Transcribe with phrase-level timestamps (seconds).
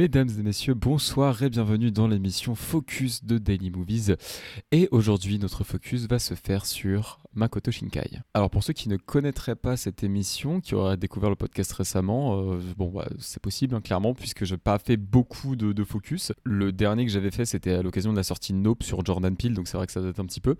[0.00, 4.16] Mesdames et messieurs, bonsoir et bienvenue dans l'émission Focus de Daily Movies.
[4.72, 8.20] Et aujourd'hui, notre focus va se faire sur Makoto Shinkai.
[8.34, 12.40] Alors pour ceux qui ne connaîtraient pas cette émission, qui auraient découvert le podcast récemment,
[12.40, 16.32] euh, bah, c'est possible hein, clairement puisque je n'ai pas fait beaucoup de, focus.
[16.44, 19.54] Le dernier que j'avais fait c'était à l'occasion de la sortie Nope sur Jordan Peele,
[19.54, 20.56] donc c'est vrai que ça date un petit peu.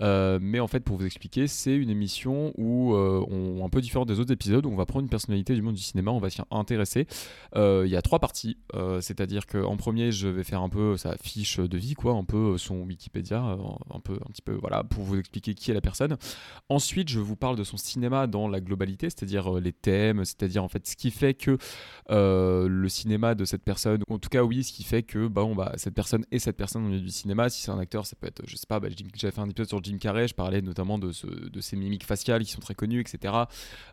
[0.00, 3.80] Euh, mais en fait pour vous expliquer, c'est une émission où euh, on un peu
[3.80, 6.30] différent des autres épisodes on va prendre une personnalité du monde du cinéma, on va
[6.30, 7.06] s'y intéresser.
[7.54, 8.56] Il y a trois parties,
[9.00, 12.56] c'est-à-dire qu'en premier je vais faire un peu sa fiche de vie, quoi, un peu
[12.58, 16.13] son Wikipédia, un peu un petit peu voilà pour vous expliquer qui est la personne.
[16.70, 20.64] Ensuite, je vous parle de son cinéma dans la globalité, c'est-à-dire euh, les thèmes, c'est-à-dire
[20.64, 21.58] en fait ce qui fait que
[22.10, 25.72] euh, le cinéma de cette personne, en tout cas oui, ce qui fait que bah,
[25.76, 27.50] cette personne est cette personne au milieu du cinéma.
[27.50, 29.68] Si c'est un acteur, ça peut être, je sais pas, bah, j'avais fait un épisode
[29.68, 31.10] sur Jim Carrey, je parlais notamment de,
[31.50, 33.34] de ses mimiques faciales qui sont très connues, etc.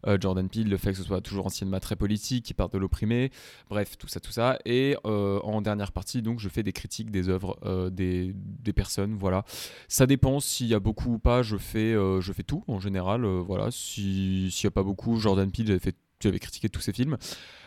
[0.07, 2.71] Euh, Jordan Peele, le fait que ce soit toujours un cinéma très politique, qui parle
[2.71, 3.31] de l'opprimé,
[3.69, 4.59] bref, tout ça, tout ça.
[4.63, 9.43] Et en dernière partie, donc, je fais des critiques des œuvres des, des, personnes, voilà.
[9.89, 13.23] Ça dépend s'il y a beaucoup ou pas, je fais je fais tout en général.
[13.23, 17.17] Euh, voilà, s'il n'y a pas beaucoup, Jordan Peele, fait j'avais critiqué tous ses films.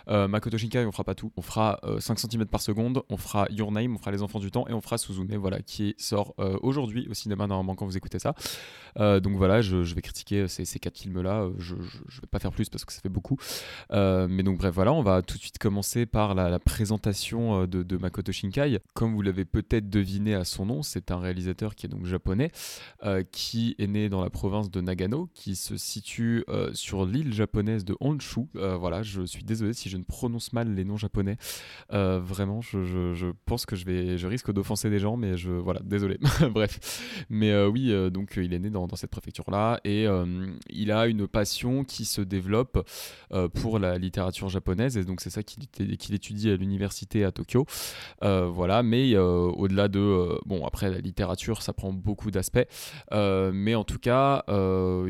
[0.09, 1.33] Euh, Makoto Shinkai, on fera pas tout.
[1.37, 4.51] On fera 5 cm par seconde, on fera Your Name, on fera Les Enfants du
[4.51, 8.19] Temps et on fera Suzume, voilà, qui sort aujourd'hui au cinéma normalement quand vous écoutez
[8.19, 8.35] ça.
[8.97, 11.49] donc voilà, je, vais critiquer ces, ces quatre films-là.
[11.59, 13.37] Je, ne vais pas faire plus parce que ça fait beaucoup.
[13.91, 17.97] mais donc bref, voilà, on va tout de suite commencer par la, présentation de, de,
[17.97, 18.79] Makoto Shinkai.
[18.95, 22.51] Comme vous l'avez peut-être deviné à son nom, c'est un réalisateur qui est donc japonais,
[23.33, 27.97] qui est né dans la province de Nagano, qui se situe sur l'île japonaise de
[28.01, 28.49] Honshu.
[28.55, 31.37] voilà, je suis désolé si je ne prononce mal les noms japonais.
[31.91, 36.19] vraiment, je, pense que je vais, je risque d'offenser des gens, mais je, voilà, désolé.
[36.51, 40.07] Bref, mais oui, donc il est né dans, cette préfecture-là et
[40.71, 42.89] il a une passion qui se développe
[43.55, 47.67] pour la littérature japonaise et donc c'est ça qu'il étudie à l'université à Tokyo.
[48.21, 52.67] voilà, mais au-delà de, bon, après la littérature, ça prend beaucoup d'aspects,
[53.13, 54.45] mais en tout cas,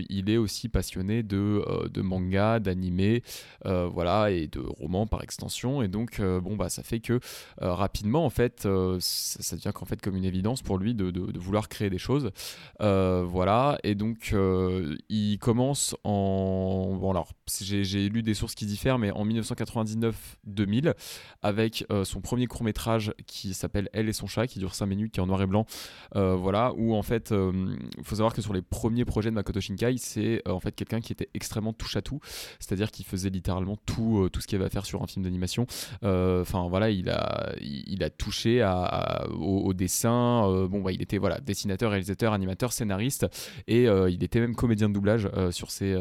[0.09, 3.23] il est aussi passionné de, de manga, d'animé,
[3.65, 5.83] voilà, et de romans par extension.
[5.83, 7.21] Et donc, bon, bah, ça fait que
[7.61, 8.69] rapidement, en fait,
[9.01, 12.31] ça, devient qu'en fait comme une évidence pour lui de, vouloir créer des choses.
[12.81, 14.35] voilà, et donc
[15.09, 16.97] il commence en.
[17.01, 20.95] Bon, alors, j'ai lu des sources qui diffèrent, mais en 1999-2000,
[21.43, 25.21] avec son premier court-métrage qui s'appelle Elle et son chat, qui dure 5 minutes, qui
[25.21, 25.67] est en noir et blanc.
[26.15, 29.97] voilà, où en fait, il faut savoir que sur les premiers projets de Makoto Shinkai,
[29.99, 32.21] c'est en fait quelqu'un qui était extrêmement touche à tout
[32.59, 35.25] c'est-à-dire qu'il faisait littéralement tout, euh, tout ce qu'il y avait faire sur un film
[35.25, 35.67] d'animation.
[36.03, 38.65] Euh, enfin voilà, il a, il, a touché
[39.33, 40.49] au, dessin.
[40.49, 43.27] Euh, bon, bah, il était voilà, dessinateur, réalisateur, animateur, scénariste
[43.67, 45.97] et il était même comédien de doublage sur, ses,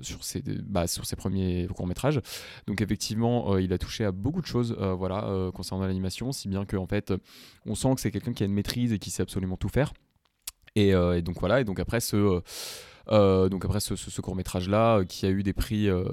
[0.00, 2.20] sur, ses, bah, sur ses premiers courts-métrages.
[2.66, 6.86] Donc effectivement, il a touché à beaucoup de choses voilà, concernant l'animation, si bien qu'en
[6.86, 7.12] fait,
[7.66, 9.92] on sent que c'est quelqu'un qui a une maîtrise et qui sait absolument tout faire.
[10.76, 10.92] Et,
[11.22, 12.40] donc voilà, et donc après ce, euh,
[13.10, 16.04] donc après ce, court métrage là euh, qui a eu des prix euh,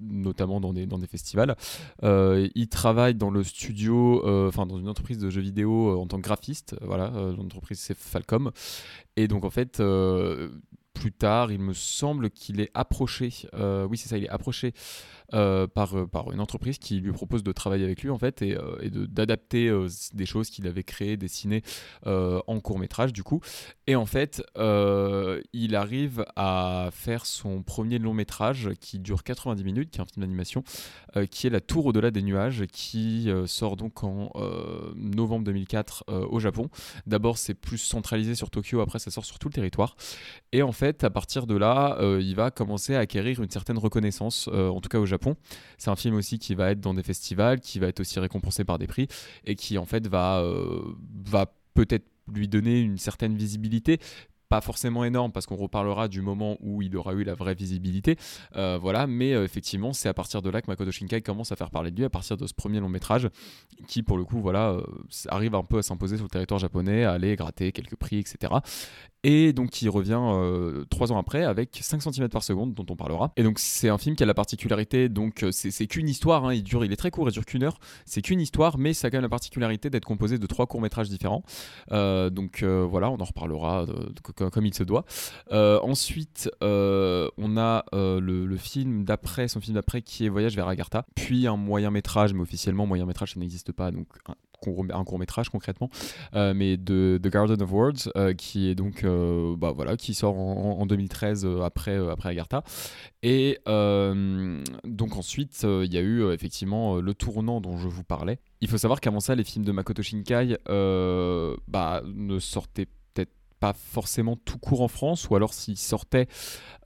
[0.00, 1.56] notamment dans des festivals.
[2.02, 6.22] il travaille dans le studio, enfin dans une entreprise de jeux vidéo en tant que
[6.22, 6.76] graphiste.
[6.82, 8.50] Voilà, l'entreprise c'est Falcom.
[9.16, 9.82] Et donc en fait
[10.94, 13.32] plus tard, il me semble qu'il est approché,
[13.88, 14.72] oui c'est ça, il est approché
[15.34, 18.42] euh, par, euh, par une entreprise qui lui propose de travailler avec lui en fait
[18.42, 19.72] et, euh, et d'adapter
[20.12, 21.62] des choses qu'il avait créées, dessinées
[22.04, 23.40] en court métrage du coup.
[23.86, 29.90] Et en fait, il arrive à faire son premier long métrage qui dure 90 minutes,
[29.90, 30.64] qui est un film d'animation,
[31.30, 34.32] qui est La Tour au-delà des nuages, qui sort donc en
[34.96, 36.68] novembre 2004 au Japon.
[37.06, 39.96] D'abord, c'est plus centralisé sur Tokyo, après ça sort sur tout le territoire.
[40.52, 44.48] Et en fait, à partir de là, il va commencer à acquérir une certaine reconnaissance,
[44.48, 45.21] en tout cas au Japon
[45.78, 48.64] c'est un film aussi qui va être dans des festivals, qui va être aussi récompensé
[48.64, 49.08] par des prix
[49.44, 50.94] et qui en fait va, euh,
[51.74, 53.98] peut-être lui donner une certaine visibilité
[54.52, 58.18] pas forcément énorme parce qu'on reparlera du moment où il aura eu la vraie visibilité.
[58.54, 61.56] Euh, voilà, mais euh, effectivement, c'est à partir de là que Makoto Shinkai commence à
[61.56, 63.30] faire parler de lui, à partir de ce premier long métrage
[63.88, 64.76] qui, pour le coup, voilà,
[65.28, 68.52] arrive un peu à s'imposer sur le territoire japonais, à aller gratter quelques prix, etc.
[69.24, 72.96] Et donc qui revient euh, trois ans après avec 5 cm par seconde dont on
[72.96, 73.32] parlera.
[73.36, 76.54] Et donc c'est un film qui a la particularité, donc euh, c'est qu'une histoire, hein,
[76.54, 79.06] il, dure, il est très court, il dure qu'une heure, c'est qu'une histoire, mais ça
[79.06, 81.44] a quand même la particularité d'être composé de trois courts-métrages différents.
[81.92, 83.86] Euh, donc voilà, on en reparlera
[84.50, 85.04] comme il se doit.
[85.50, 91.46] ensuite, on a le, film d'après, son film d'après qui est Voyage vers Agartha, puis
[91.46, 94.06] un moyen-métrage, mais officiellement moyen-métrage ça n'existe pas, donc
[94.92, 95.90] un court métrage concrètement,
[96.34, 100.14] euh, mais de The Garden of Words, euh, qui est donc euh, bah, voilà, qui
[100.14, 102.62] sort en, 2013 après après Agartha.
[103.22, 108.68] Et donc ensuite, il y a eu effectivement le tournant dont je vous parlais Il
[108.68, 113.01] faut savoir qu'avant ça, les films de Makoto Shinkai bah, ne sortaient pas
[113.72, 116.26] forcément tout court en France, ou alors s'il sortait,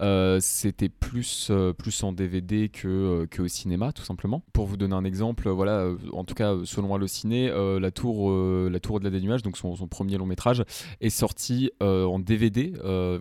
[0.01, 4.43] euh, c'était plus, euh, plus en DVD que, euh, que au cinéma, tout simplement.
[4.53, 7.49] Pour vous donner un exemple, voilà, en tout cas, selon Allociné,
[7.81, 10.65] la, tour, la Tour de la Dénuage, donc son, son premier long métrage,
[11.01, 12.73] est sorti en DVD,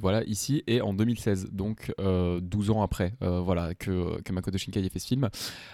[0.01, 4.89] voilà, ici, et en 2016, donc 12 ans après, voilà, que, que Makoto Shinkai ait
[4.89, 5.29] fait ce film.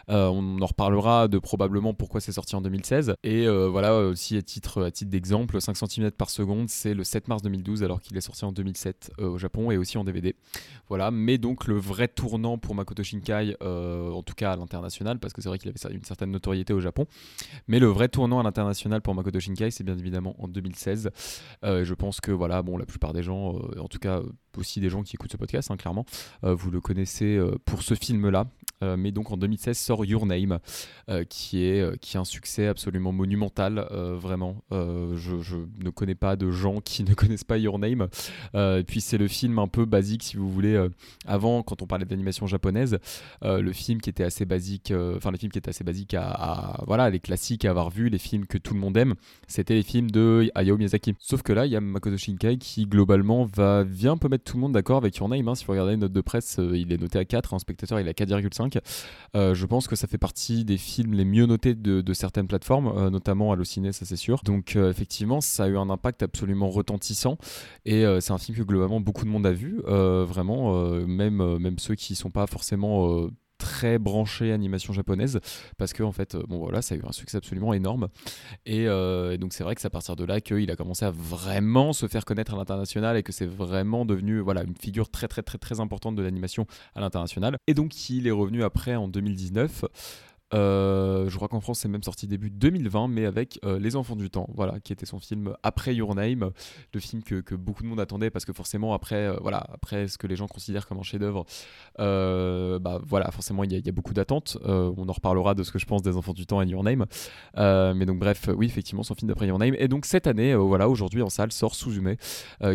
[0.07, 3.16] on en reparlera de probablement pourquoi c'est sorti en 2016.
[3.24, 7.28] Et voilà, aussi à titre, à titre d'exemple, 5 cm par seconde, c'est le 7
[7.28, 10.35] mars 2012 alors qu'il est sorti en 2007 euh, au Japon et aussi en DVD.
[10.89, 15.19] Voilà, mais donc le vrai tournant pour Makoto Shinkai, euh, en tout cas à l'international,
[15.19, 17.06] parce que c'est vrai qu'il avait une certaine notoriété au Japon,
[17.68, 21.09] mais le vrai tournant à l'international pour Makoto Shinkai, c'est bien évidemment en 2016.
[21.63, 24.21] Euh, je pense que voilà, bon, la plupart des gens, en tout cas
[24.57, 26.06] aussi des gens qui écoutent ce podcast, hein, clairement.
[26.44, 28.47] Vous le connaissez pour ce film-là.
[28.83, 30.60] Euh, mais donc en 2016 sort Your Name,
[31.30, 34.63] qui, est, qui est un succès absolument monumental, vraiment.
[34.72, 38.07] Je, ne connais pas de gens qui ne connaissent pas Your Name.
[38.54, 40.88] et puis c'est le film un peu basique, si vous voulez.
[41.28, 42.98] avant, quand on parlait d'animation japonaise,
[43.42, 47.10] le film qui était assez basique, enfin les films qui étaient assez basiques à, voilà,
[47.10, 49.16] les classiques à avoir vu, les films que tout le monde aime,
[49.48, 51.16] c'était les films de Hayao Miyazaki.
[51.19, 54.44] Sauf que là, il y a Makoto Shinkai qui globalement va vient un peu mettre
[54.44, 55.48] tout le monde d'accord avec Your Name.
[55.48, 55.56] Hein.
[55.56, 58.00] Si vous regardez une note de presse, euh, il est noté à 4, un spectateur
[58.00, 58.70] il est à 4,5.
[59.35, 62.88] Euh, je pense que ça fait partie des films les mieux notés de, certaines plateformes,
[62.88, 64.41] euh, notamment Allociné, ça c'est sûr.
[64.44, 67.38] Donc effectivement, ça a eu un impact absolument retentissant
[67.85, 69.81] et c'est un film que globalement beaucoup de monde a vu.
[69.85, 70.73] vraiment,
[71.06, 73.29] même, ceux qui sont pas forcément
[73.61, 75.39] très branché animation japonaise
[75.77, 78.07] parce que en fait bon voilà ça a eu un succès absolument énorme.
[78.65, 81.11] Et, euh, donc c'est vrai que c'est à partir de là qu'il a commencé à
[81.11, 85.27] vraiment se faire connaître à l'international et que c'est vraiment devenu voilà une figure très
[85.27, 86.65] très très très importante de l'animation
[86.95, 87.57] à l'international.
[87.67, 89.85] Et donc il est revenu après en 2019
[90.53, 94.15] euh, je crois qu'en France, c'est même sorti début 2020, mais avec euh, Les Enfants
[94.15, 96.51] du Temps, voilà, qui était son film après Your Name,
[96.94, 100.18] le film que, beaucoup de monde attendait parce que forcément après, euh, voilà, après ce
[100.18, 101.45] que les gens considèrent comme un chef-d'œuvre,
[101.98, 104.57] bah voilà, forcément il y, a beaucoup d'attentes.
[104.65, 107.06] on en reparlera de ce que je pense des Enfants du Temps et Your Name,
[107.56, 109.75] mais donc bref, oui effectivement son film d'après Your Name.
[109.77, 112.15] Et donc cette année, voilà, aujourd'hui en salle sort Suzume,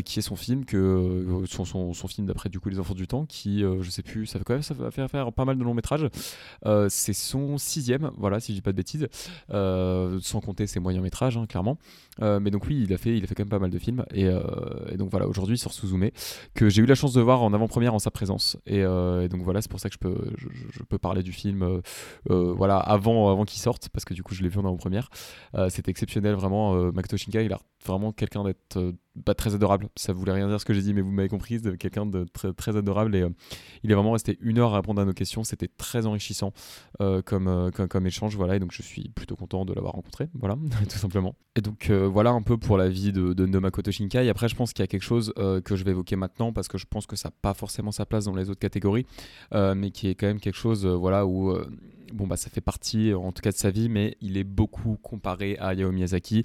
[0.04, 3.60] qui est son film que son film d'après du coup Les Enfants du Temps, qui
[3.60, 5.74] je sais plus, ça fait quand même ça va faire, faire pas mal de longs
[5.74, 6.06] métrages.
[6.88, 9.08] c'est son sixième, voilà, si je dis pas de bêtises,
[9.52, 11.78] euh, sans compter ses moyens métrages, hein, clairement.
[12.22, 13.78] Euh, mais donc oui, il a fait, il a fait quand même pas mal de
[13.78, 14.04] films.
[14.14, 14.40] Et, euh,
[14.96, 16.10] donc voilà, aujourd'hui sur Suzume,
[16.54, 18.56] que j'ai eu la chance de voir en avant-première en sa présence.
[18.66, 21.80] Et, donc voilà, c'est pour ça que je peux, je, peux parler du film,
[22.28, 25.10] voilà, avant, avant qu'il sorte, parce que du coup je l'ai vu en avant-première.
[25.68, 26.74] C'était exceptionnel, vraiment.
[26.92, 29.88] Makoto Shinkai, il a vraiment quelqu'un d'être pas très adorable.
[29.96, 32.52] Ça voulait rien dire ce que j'ai dit, mais vous m'avez compris, quelqu'un de très,
[32.52, 33.14] très adorable.
[33.16, 33.24] Et
[33.82, 35.44] il est vraiment resté une heure à répondre à nos questions.
[35.44, 36.52] C'était très enrichissant
[36.98, 38.36] comme, comme, comme, échange.
[38.36, 40.28] Voilà, et donc je suis plutôt content de l'avoir rencontré.
[40.34, 40.56] Voilà,
[40.88, 41.34] tout simplement.
[41.56, 44.28] Et donc voilà un peu pour la vie de, de, Makoto Shinkai.
[44.28, 45.32] Après, je pense qu'il y a quelque chose
[45.64, 48.06] que je vais évoquer maintenant parce que je pense que ça n'a pas forcément sa
[48.06, 49.06] place dans les autres catégories,
[49.52, 51.56] mais qui est quand même quelque chose voilà, où
[52.12, 54.98] bon bah ça fait partie en tout cas de sa vie mais il est beaucoup
[55.02, 56.44] comparé à Hayao Miyazaki.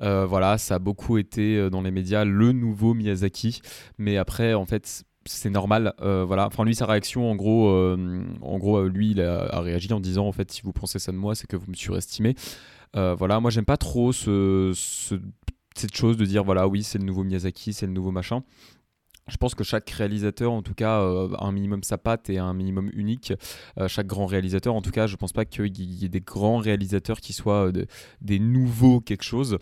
[0.00, 3.60] Euh, voilà ça a beaucoup été euh, dans les médias le nouveau Miyazaki.
[3.98, 6.46] Mais après en fait c'est normal euh, voilà.
[6.46, 10.32] Enfin lui sa réaction en gros en gros lui il a, réagi en disant en
[10.32, 12.34] fait si vous pensez ça de moi c'est que vous me surestimez.
[12.94, 14.72] Voilà moi j'aime pas trop ce,
[15.74, 18.42] cette chose de dire voilà oui c'est le nouveau Miyazaki c'est le nouveau machin
[19.28, 22.38] je pense que chaque réalisateur, en tout cas, euh, a un minimum sa patte et
[22.38, 23.32] un minimum unique.
[23.78, 26.20] Euh, chaque grand réalisateur, en tout cas, je ne pense pas qu'il y ait des
[26.20, 27.84] grands réalisateurs qui soient euh,
[28.20, 29.58] des nouveaux quelque chose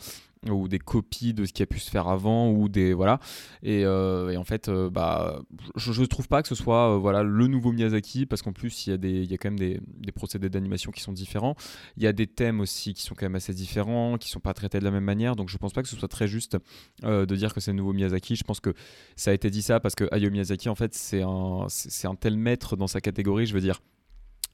[0.49, 3.20] ou des copies de ce qui a pu se faire avant ou des voilà.
[3.62, 5.42] Et, euh, en fait euh, bah
[5.76, 8.87] je, ne trouve pas que ce soit euh, voilà le nouveau Miyazaki parce qu'en plus
[8.87, 11.12] il y a des il y a quand même des, des procédés d'animation qui sont
[11.12, 11.56] différents.
[11.97, 14.54] Il y a des thèmes aussi qui sont quand même assez différents qui sont pas
[14.54, 15.37] traités de la même manière.
[15.37, 16.56] Donc je pense pas que ce soit très juste
[17.02, 18.37] de dire que c'est le nouveau Miyazaki.
[18.37, 18.73] Je pense que
[19.16, 22.14] ça a été dit ça parce que Hayao Miyazaki en fait c'est un c'est un
[22.14, 23.44] tel maître dans sa catégorie.
[23.44, 23.82] Je veux dire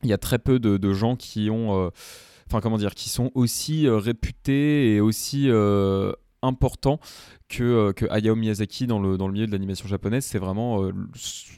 [0.02, 1.90] il y a très peu de, de gens qui ont
[2.49, 6.12] enfin comment dire, qui sont aussi euh, réputés et aussi euh,
[6.43, 7.00] importants
[7.49, 10.25] que, euh, que, Hayao Miyazaki dans le, dans le milieu de l'animation japonaise.
[10.25, 10.91] C'est vraiment.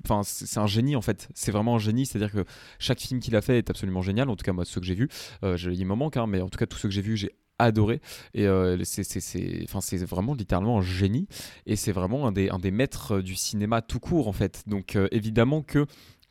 [0.04, 1.28] Enfin, c'est un génie en fait.
[1.34, 2.06] C'est vraiment un génie.
[2.06, 2.44] C'est-à-dire que
[2.78, 4.28] chaque film qu'il a fait est absolument génial.
[4.30, 5.08] En tout cas, moi, ceux que j'ai vus,
[5.42, 7.30] il me manque, hein, mais en tout cas, tous ceux que j'ai vus, j'ai
[7.60, 8.00] adoré
[8.34, 8.46] et
[8.84, 11.26] c'est enfin c'est vraiment littéralement un génie
[11.66, 14.96] et c'est vraiment un des, un des maîtres du cinéma tout court en fait donc
[15.10, 15.84] évidemment que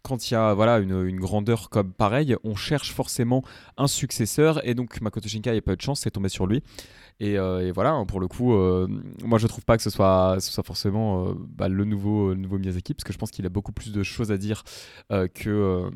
[0.08, 3.44] quand il y a voilà, une, grandeur comme pareil, on cherche forcément
[3.78, 4.66] un successeur.
[4.66, 6.64] Et donc Makoto Shinkai a pas eu de chance, c'est tombé sur lui.
[7.22, 8.88] Euh, et, voilà, hein, pour le coup, euh,
[9.24, 12.60] moi je trouve pas que ce soit, ce soit forcément euh, bah, le, nouveau, nouveau
[12.60, 14.64] Miyazaki, parce que je pense qu'il a beaucoup plus de choses à dire
[15.10, 15.90] que,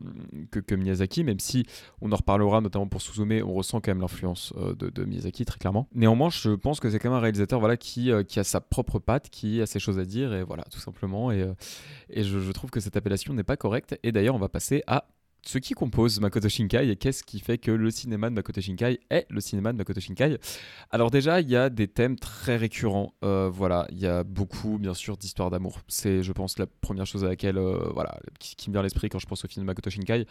[0.52, 1.66] que, Miyazaki, même si
[2.02, 5.88] on en reparlera notamment pour Suzume, on ressent quand même l'influence de, Miyazaki très clairement.
[5.94, 9.00] Néanmoins, je pense que c'est quand même un réalisateur voilà, qui, qui a sa propre
[9.00, 11.32] patte, qui a ses choses à dire, et voilà, tout simplement.
[11.32, 11.46] Et,
[12.10, 13.98] et je trouve que cette appellation n'est pas correcte.
[14.04, 15.06] Et d'ailleurs, on va passer à
[15.44, 19.00] ce qui compose Makoto Shinkai et qu'est-ce qui fait que le cinéma de Makoto Shinkai
[19.10, 20.38] est le cinéma de Makoto Shinkai.
[20.92, 23.14] Alors déjà, il y a des thèmes très récurrents.
[23.24, 25.80] Euh, voilà, il y a beaucoup, bien sûr, d'histoires d'amour.
[25.88, 29.10] C'est, je pense, la première chose à laquelle, euh, voilà, qui, me vient à l'esprit
[29.10, 30.28] quand je pense au film de Makoto Shinkai.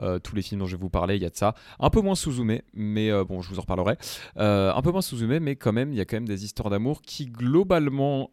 [0.00, 1.54] Euh, tous les films dont je vais vous parler, il y a de ça.
[1.78, 3.96] Un peu moins Suzume, mais bon, je vous en reparlerai.
[4.36, 7.02] un peu moins Suzume, mais quand même, il y a quand même des histoires d'amour
[7.02, 8.30] qui globalement,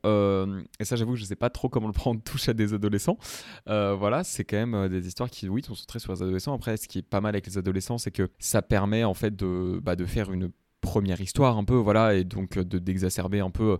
[0.79, 3.17] et ça, j'avoue, je sais pas trop comment le prendre, touche à des adolescents.
[3.65, 6.53] voilà, c'est quand même des histoires qui, oui, sont très sur adolescents.
[6.53, 9.35] Après, ce qui est pas mal avec les adolescents, c'est que ça permet en fait
[9.35, 10.51] de, bah, de faire une
[10.81, 13.77] première histoire un peu voilà et donc de d'exacerber un peu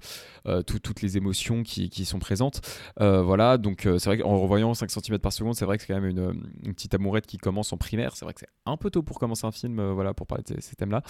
[0.48, 2.62] euh, toutes les émotions qui, sont présentes.
[3.00, 5.84] Euh, voilà donc euh, c'est vrai qu'en revoyant 5 cm par seconde c'est vrai que
[5.84, 8.15] c'est quand même une, petite amourette qui commence en primaire.
[8.15, 10.62] C'est vrai que c'est un peu tôt pour commencer un film voilà pour parler de
[10.62, 11.03] ces, thèmes là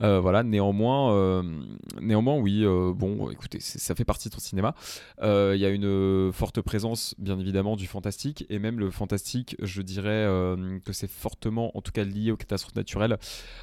[0.00, 1.42] voilà néanmoins
[2.00, 4.74] néanmoins oui bon écoutez ça fait partie de ton cinéma.
[5.22, 9.82] Il y a une forte présence bien évidemment du fantastique et même le fantastique je
[9.82, 10.24] dirais
[10.84, 13.18] que c'est fortement en tout cas lié aux catastrophes naturelles.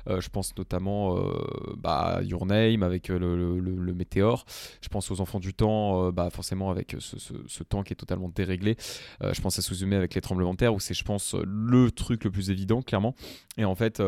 [0.08, 1.18] Je pense notamment
[1.78, 4.46] bah, Your Name avec euh, le, météore.
[4.82, 8.30] Je pense aux Enfants du Temps, euh, bah, forcément avec ce, temps qui est totalement
[8.30, 8.78] déréglé.
[9.24, 11.92] Euh, je pense à Suzume avec les tremblements de terre, où c'est, je pense, le
[11.92, 13.16] truc le plus évident, clairement.
[13.58, 14.02] Et en fait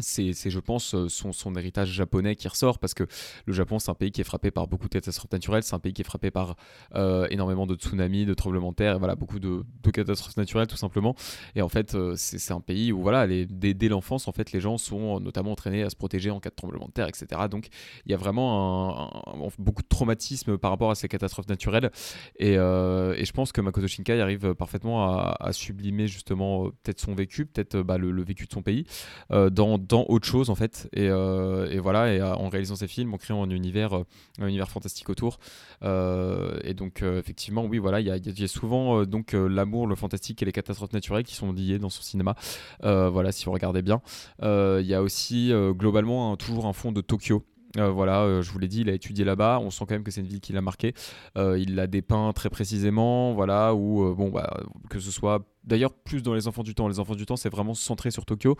[0.00, 3.04] c'est, je pense, euh, son, héritage japonais qui ressort parce que
[3.46, 5.80] le Japon, c'est un pays qui est frappé par beaucoup de catastrophes naturelles, c'est un
[5.80, 6.56] pays qui est frappé par
[6.94, 10.76] euh, énormément de tsunamis, de tremblements de terre, et voilà, beaucoup de, catastrophes naturelles tout
[10.76, 11.14] simplement.
[11.56, 14.60] Et en fait, euh, c'est, un pays où, voilà, dès, dès, l'enfance, en fait, les
[14.60, 17.42] gens sont notamment entraînés à se protéger en cas de tremblement de terre, etc.
[17.50, 17.68] Donc,
[18.06, 19.10] il y a vraiment
[19.58, 21.90] beaucoup de traumatisme par rapport à ces catastrophes naturelles.
[22.38, 27.46] Et, et je pense que Makoto Shinkai arrive parfaitement à, sublimer justement peut-être son vécu,
[27.46, 28.84] peut-être bah, le, vécu de son pays
[29.30, 30.88] dans dans autre chose en fait.
[30.92, 34.04] Et, euh, et voilà, et euh, en réalisant ces films, en créant un univers, euh,
[34.38, 35.38] un univers fantastique autour.
[35.82, 40.52] et donc effectivement, oui, voilà, il y, a souvent donc l'amour, le fantastique et les
[40.52, 42.34] catastrophes naturelles qui sont liés dans son cinéma.
[42.82, 44.00] voilà, si vous regardez bien,
[44.42, 47.44] il y a aussi globalement toujours un fond de Tokyo.
[47.76, 49.60] voilà, je vous l'ai dit, il a étudié là-bas.
[49.62, 50.94] On sent quand même que c'est une ville qui l'a marqué.
[51.36, 56.34] il l'a dépeint très précisément, voilà, ou bon, bah, que ce soit D'ailleurs, plus dans
[56.34, 56.88] Les Enfants du Temps.
[56.88, 58.56] Les Enfants du Temps, c'est vraiment centré sur Tokyo.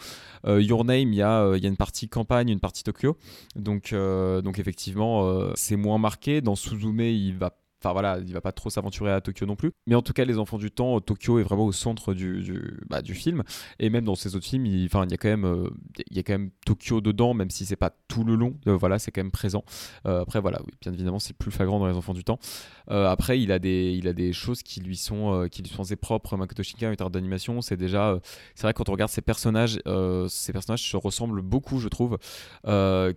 [0.47, 3.17] Euh, Your Name, il y, a, euh, y a une partie campagne, une partie Tokyo.
[3.57, 5.09] Donc, euh, donc effectivement,
[5.55, 6.41] c'est moins marqué.
[6.41, 9.73] Dans Suzume, il va Enfin voilà, il va pas trop s'aventurer à Tokyo non plus.
[9.87, 13.03] Mais en tout cas, Les Enfants du Temps, Tokyo est vraiment au centre du, bah,
[13.03, 13.45] du film.
[13.79, 15.71] Et même dans ces autres films, il, enfin, il, y a quand même, euh,
[16.11, 18.55] il y a quand même Tokyo dedans, même si c'est pas tout le long.
[18.67, 19.65] Euh, voilà, c'est quand même présent.
[20.07, 22.41] Euh, après, voilà, bien évidemment, c'est plus flagrant dans Les Enfants du Temps.
[22.89, 26.37] après, il a, des, il a des choses qui lui sont, qui lui sont propres.
[26.37, 28.19] Makoto Shinkai en d'animation, c'est déjà.
[28.55, 29.81] c'est vrai, quand on regarde ces personnages,
[30.29, 32.19] ces personnages se ressemblent beaucoup, je trouve.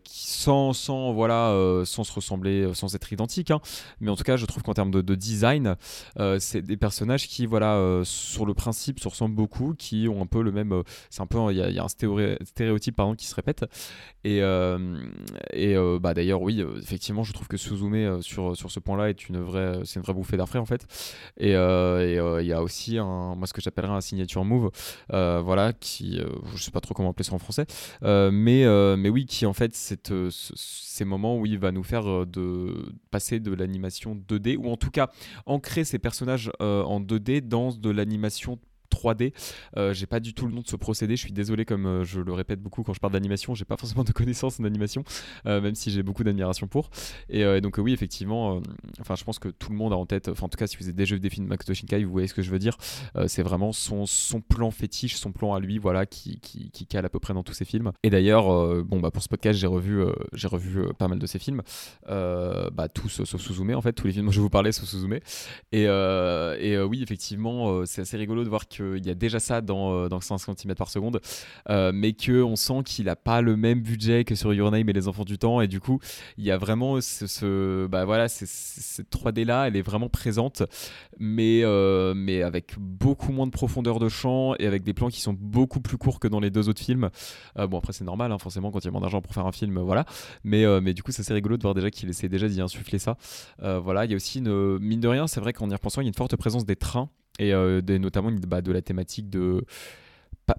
[0.04, 3.52] qui, sans, sans, voilà, sans se ressembler, sans être identiques.
[3.52, 3.60] Hein.
[4.00, 5.76] Mais en tout cas, je trouve qu'en termes de, design,
[6.20, 10.22] euh, c'est des personnages qui, voilà, euh, sur le principe, se ressemblent beaucoup, qui ont
[10.22, 10.72] un peu le même.
[10.72, 13.66] Euh, c'est un peu, il y, a un stéréotype pardon qui se répète.
[14.24, 14.38] Et,
[15.54, 19.40] et bah d'ailleurs, oui, effectivement, je trouve que Suzume sur sur ce point-là est une
[19.40, 20.86] vraie, c'est une vraie bouffée d'air frais en fait.
[21.38, 24.70] Et il y a aussi un, moi ce que j'appellerais un signature move,
[25.10, 26.20] voilà, qui,
[26.56, 27.66] je sais pas trop comment appeler ça en français,
[28.04, 28.66] mais
[28.98, 33.40] mais oui, qui en fait cette, ces moments où il va nous faire de passer
[33.40, 35.10] de l'animation 2 ou en tout cas
[35.46, 38.60] ancrer ces personnages euh, en 2D dans de l'animation
[38.92, 39.34] 3D.
[39.78, 41.16] Euh, j'ai pas du tout le nom de ce procédé.
[41.16, 43.78] Je suis désolé, comme euh, je le répète beaucoup quand je parle d'animation, j'ai pas
[43.78, 45.04] forcément de connaissances en animation,
[45.46, 46.90] euh, même si j'ai beaucoup d'admiration pour.
[47.30, 48.62] Et, donc oui, effectivement,
[49.00, 50.30] enfin je pense que tout le monde a en tête.
[50.30, 52.28] En tout cas, si vous êtes déjà vu des films de Makoto Shinkai, vous voyez
[52.28, 52.78] ce que je veux dire.
[53.28, 57.06] c'est vraiment son, son plan fétiche, son plan à lui, voilà, qui, qui, qui cale
[57.06, 57.92] à peu près dans tous ses films.
[58.04, 61.40] Et d'ailleurs, bon bah pour ce podcast, j'ai revu, j'ai revu pas mal de ses
[61.40, 61.62] films,
[62.08, 65.20] bah tous sauf Suzume en fait, tous les films dont je vous parler sauf Suzume.
[65.72, 69.62] Et, et oui, effectivement, c'est assez rigolo de voir que il y a déjà ça
[69.62, 71.22] dans, euh, dans 150 cm par seconde,
[71.70, 74.94] euh, mais qu'on sent qu'il n'a pas le même budget que sur Your Name et
[74.94, 76.00] Les Enfants du Temps, et du coup,
[76.38, 80.64] il y a vraiment ce, bah voilà, cette 3D là, elle est vraiment présente,
[81.20, 85.22] mais, euh, mais avec beaucoup moins de profondeur de champ et avec des plans qui
[85.22, 87.10] sont beaucoup plus courts que dans les deux autres films.
[87.56, 89.52] bon, après, c'est normal, hein, forcément, quand il y a moins d'argent pour faire un
[89.52, 90.06] film, voilà,
[90.44, 93.00] mais, mais du coup, c'est assez rigolo de voir déjà qu'il essaie déjà d'y insuffler
[93.00, 93.18] ça.
[93.60, 96.06] voilà, il y a aussi une, mine de rien, c'est vrai qu'en y repensant, il
[96.06, 97.10] y a une forte présence des trains
[97.40, 97.54] et
[98.00, 99.64] notamment bah, de la thématique de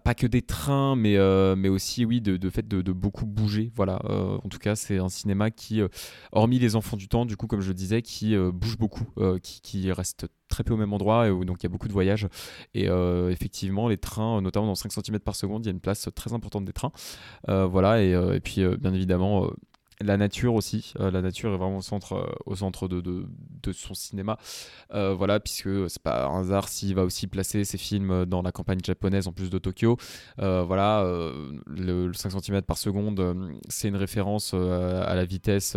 [0.05, 3.73] pas, que des trains, mais, euh, mais aussi, oui, de, fait de, beaucoup bouger.
[3.75, 4.01] Voilà.
[4.05, 5.89] Euh, en tout cas, c'est un cinéma qui, euh,
[6.33, 9.07] hormis les enfants du temps, du coup, comme je le disais, qui bouge beaucoup,
[9.43, 11.93] qui, qui, reste très peu au même endroit, et donc il y a beaucoup de
[11.93, 12.29] voyages.
[12.75, 12.87] Et
[13.31, 16.33] effectivement, les trains, notamment dans 5 cm par seconde, il y a une place très
[16.33, 16.93] importante des trains.
[17.47, 18.03] voilà.
[18.03, 19.51] Et puis, bien évidemment
[20.03, 20.93] la nature aussi.
[21.01, 23.01] Euh, la nature est vraiment au centre, euh,
[23.63, 24.39] de, son cinéma.
[24.93, 28.53] Euh, voilà, puisque c'est pas un hasard s'il va aussi placer ses films dans la
[28.53, 29.97] campagne japonaise en plus de Tokyo.
[30.39, 31.05] voilà,
[31.67, 35.77] le, 5 cm par seconde, c'est une référence à la vitesse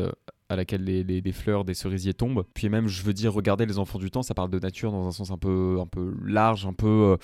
[0.50, 2.46] à laquelle les, fleurs des cerisiers tombent.
[2.54, 5.08] Puis même, je veux dire, regardez les enfants du temps, ça parle de nature dans
[5.08, 7.18] un sens un peu, un peu large, un peu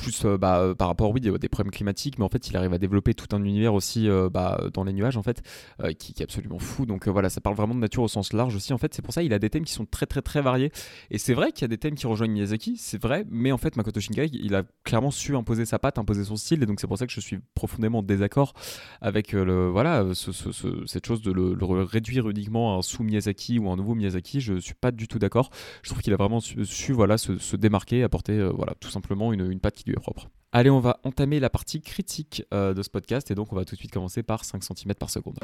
[0.00, 2.72] plus euh, bah, euh, par rapport oui, des, problèmes climatiques, mais en fait il arrive
[2.72, 5.42] à développer tout un univers aussi euh, bah, dans les nuages en fait,
[5.98, 6.86] qui, est absolument fou.
[6.86, 8.94] Donc voilà, ça parle vraiment de nature au sens large aussi en fait.
[8.94, 10.72] C'est pour ça il a des thèmes qui sont très très très variés.
[11.10, 13.58] Et c'est vrai qu'il y a des thèmes qui rejoignent Miyazaki, c'est vrai, mais en
[13.58, 16.80] fait Makoto Shinkai il a clairement su imposer sa patte, imposer son style, et donc
[16.80, 18.54] c'est pour ça que je suis profondément en désaccord
[19.00, 23.94] avec voilà cette chose de le, réduire uniquement à un sous Miyazaki ou un nouveau
[23.94, 24.40] Miyazaki.
[24.40, 25.50] Je suis pas du tout d'accord.
[25.82, 29.60] Je trouve qu'il a vraiment su, voilà se, démarquer, apporter voilà tout simplement une, une
[29.60, 30.28] patte qui qui lui est propre.
[30.52, 33.64] Allez, on va entamer la partie critique euh, de ce podcast et donc on va
[33.64, 35.38] tout de suite commencer par 5 cm par seconde.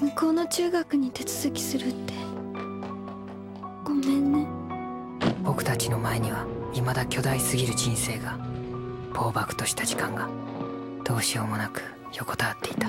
[0.00, 2.12] 向こうの中学に手続きするって
[3.84, 4.46] ごめんね
[5.44, 8.36] 僕たちの前には未だ巨大すぎる人生が
[9.14, 10.28] 暴漠とした時間が
[11.04, 11.82] どうしようもなく
[12.12, 12.88] 横たわっていた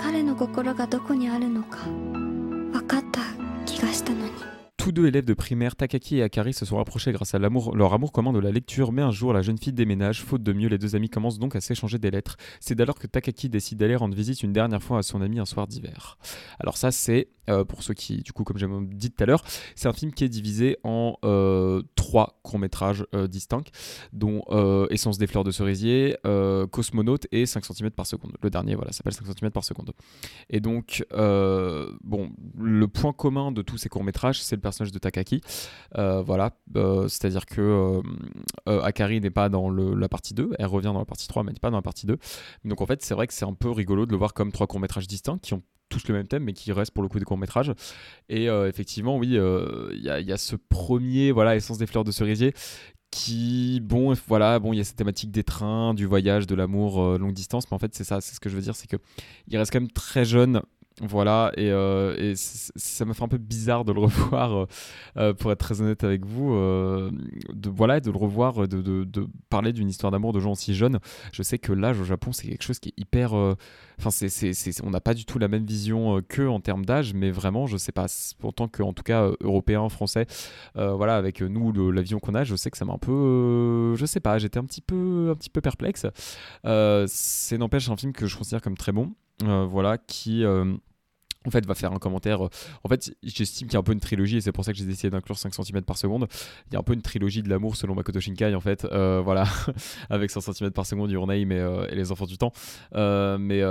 [0.00, 3.20] 彼の心がどこにあるのか分かった
[3.64, 4.53] 気がしたのに
[4.84, 8.12] Tous deux élèves de primaire, Takaki et Akari, se sont rapprochés grâce à leur amour
[8.12, 10.76] commun de la lecture, mais un jour la jeune fille déménage, faute de mieux, les
[10.76, 12.36] deux amis commencent donc à s'échanger des lettres.
[12.60, 15.46] C'est d'alors que Takaki décide d'aller rendre visite une dernière fois à son ami un
[15.46, 16.18] soir d'hiver.
[16.60, 19.42] Alors ça c'est, euh, pour ceux qui, du coup comme j'ai dit tout à l'heure,
[19.74, 23.64] c'est un film qui est divisé en euh, trois courts-métrages euh, distincts,
[24.12, 24.42] dont
[24.90, 26.14] Essence des fleurs de cerisier,
[26.70, 28.32] Cosmonaute et 5 cm par seconde.
[28.42, 29.92] Le dernier, voilà, s'appelle 5 cm par seconde.
[30.50, 35.40] Et donc, bon, le point commun de tous ces courts-métrages, c'est le personnage de Takaki.
[35.96, 38.00] Euh, voilà, euh, c'est-à-dire que
[38.68, 41.52] euh, Akari n'est pas dans la partie 2, elle revient dans la partie 3, mais
[41.52, 42.18] n'est pas dans la partie 2.
[42.64, 44.66] Donc en fait, c'est vrai que c'est un peu rigolo de le voir comme trois
[44.66, 47.24] courts-métrages distincts qui ont tous le même thème, mais qui restent pour le coup des
[47.24, 47.72] courts-métrages.
[48.28, 52.52] Et effectivement, oui, il y, a ce premier, voilà, Essence des fleurs de cerisier,
[53.10, 57.00] qui, bon, voilà, bon, il y a cette thématique des trains, du voyage, de l'amour
[57.18, 58.96] longue distance, mais en fait, c'est ça, c'est ce que je veux dire, c'est que
[59.46, 60.62] il reste quand même très jeune
[61.00, 64.66] voilà, et, euh, ça me fait un peu bizarre de le revoir, euh,
[65.16, 69.88] euh, pour être très honnête avec vous, de, voilà, de le revoir, de, parler d'une
[69.88, 71.00] histoire d'amour de gens aussi jeunes.
[71.32, 73.34] Je sais que l'âge au Japon, c'est quelque chose qui est hyper...
[73.98, 74.10] Enfin,
[74.82, 77.76] on n'a pas du tout la même vision qu'eux en termes d'âge, mais vraiment, je
[77.76, 78.06] sais pas,
[78.42, 80.26] en tant qu'en tout cas européen, français,
[80.74, 83.94] voilà, avec nous, le, la vision qu'on a, je sais que ça m'a un peu...
[83.96, 86.06] je sais pas, j'étais un peu, un petit peu perplexe.
[86.64, 89.12] c'est n'empêche un film que je considère comme très bon.
[89.42, 90.76] Euh, voilà, qui euh,
[91.46, 92.40] en fait, va faire un commentaire.
[92.40, 94.78] En fait, j'estime qu'il y a un peu une trilogie, et c'est pour ça que
[94.78, 96.26] j'ai décidé d'inclure 5 cm par seconde.
[96.68, 98.84] Il y a un peu une trilogie de l'amour selon Makoto Shinkai, en fait.
[98.86, 99.44] Euh, voilà,
[100.10, 102.52] avec 100 cm par seconde, Your Name et, Les Enfants du Temps.
[102.92, 103.62] mais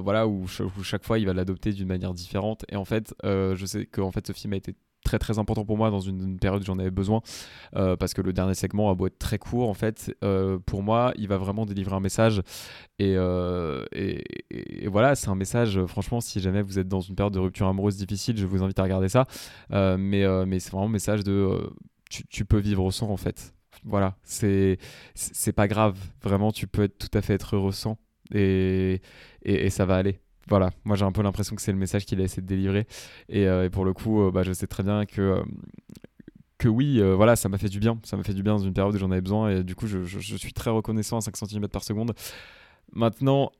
[0.00, 2.64] voilà, où, où, chaque fois, il va l'adopter d'une manière différente.
[2.68, 5.64] Et en fait, je sais que en fait, ce film a été très très important
[5.64, 7.22] pour moi dans une, période où j'en avais besoin
[7.76, 10.82] euh, parce que le dernier segment a beau être très court en fait euh, pour
[10.82, 12.42] moi il va vraiment délivrer un message.
[13.00, 17.32] Euh, et, et, voilà c'est un message franchement si jamais vous êtes dans une période
[17.32, 19.26] de rupture amoureuse difficile je vous invite à regarder ça.
[19.70, 21.70] Mais, mais c'est vraiment un message de
[22.10, 23.54] tu, peux vivre sans en fait.
[23.84, 24.78] Voilà c'est
[25.14, 25.98] c'est pas grave.
[26.22, 27.98] Vraiment tu peux être, tout à fait être heureux sans.
[28.32, 29.00] Et,
[29.42, 32.20] et ça va aller voilà, moi j'ai un peu l'impression que c'est le message qu'il
[32.20, 32.86] a essayé de délivrer.
[33.28, 35.42] Et, euh, pour le coup, euh, bah, je sais très bien que, euh,
[36.58, 37.98] que oui, voilà, ça m'a fait du bien.
[38.04, 39.50] Ça m'a fait du bien dans une période où j'en avais besoin.
[39.50, 42.12] Et du coup, je, suis très reconnaissant à 5 cm par seconde.
[42.92, 43.50] Maintenant,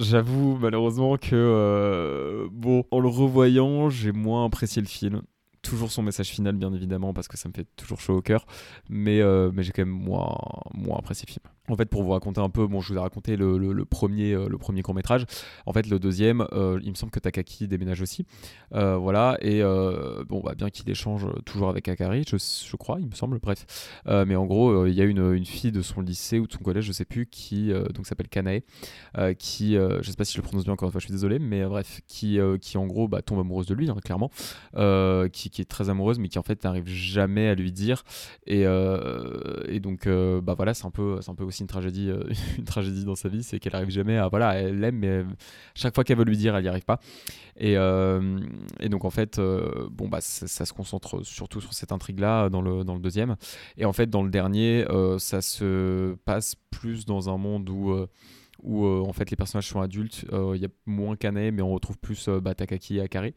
[0.00, 5.22] j'avoue malheureusement que, bon, en le revoyant, j'ai moins apprécié le film
[5.60, 8.46] toujours son message final bien évidemment parce que ça me fait toujours chaud au cœur
[8.88, 10.36] mais, mais j'ai quand même moins,
[10.74, 13.00] moins apprécié le film en fait, pour vous raconter un peu, bon, je vous ai
[13.00, 15.26] raconté le, premier, euh, le premier court métrage.
[15.64, 18.26] En fait, le deuxième, euh, il me semble que Takaki déménage aussi.
[18.74, 19.62] Euh, voilà, et
[20.28, 23.64] bon, bah, bien qu'il échange toujours avec Akari, je, crois, il me semble, bref.
[24.06, 26.58] mais en gros, il y a une, une, fille de son lycée ou de son
[26.58, 28.62] collège, je sais plus, qui donc s'appelle Kanae,
[29.38, 31.38] qui, je sais pas si je le prononce bien encore une fois, je suis désolé,
[31.38, 34.30] mais bref, qui, qui en gros bah, tombe amoureuse de lui, hein, clairement,
[35.32, 38.02] qui, qui, est très amoureuse, mais qui en fait n'arrive jamais à lui dire.
[38.46, 42.10] Et, et donc, bah voilà, c'est un peu, c'est un peu aussi une tragédie,
[42.58, 44.28] une tragédie dans sa vie, c'est qu'elle arrive jamais à.
[44.28, 45.24] Voilà, elle l'aime, mais
[45.74, 47.00] chaque fois qu'elle veut lui dire, elle n'y arrive pas.
[47.56, 52.62] Et, et, donc, en fait, bon, bah, ça, se concentre surtout sur cette intrigue-là dans
[52.62, 53.36] le, dans le deuxième.
[53.76, 54.84] Et en fait, dans le dernier,
[55.18, 58.06] ça se passe plus dans un monde où
[58.62, 60.24] où euh, en fait les personnages sont adultes.
[60.32, 63.34] Euh, il y a moins Kane, mais on retrouve plus euh, bah, Takaki et Akari.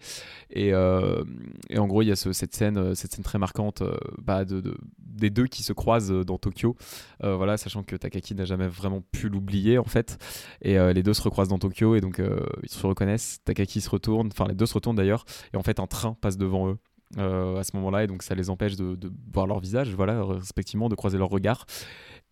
[0.49, 3.83] Et, en gros, il y a cette, scène, très marquante
[4.21, 6.75] bah, de, des deux qui se croisent dans Tokyo.
[7.21, 10.17] voilà, sachant que Takaki n'a jamais vraiment pu l'oublier en fait.
[10.61, 12.21] Et les deux se recroisent dans Tokyo et donc
[12.63, 13.39] ils se reconnaissent.
[13.43, 15.25] Takaki se retourne, enfin les deux se retournent d'ailleurs.
[15.53, 16.77] Et en fait, un train passe devant eux.
[17.17, 18.97] À ce moment-là et donc ça les empêche de,
[19.31, 21.65] voir leur visage voilà respectivement de croiser leurs regards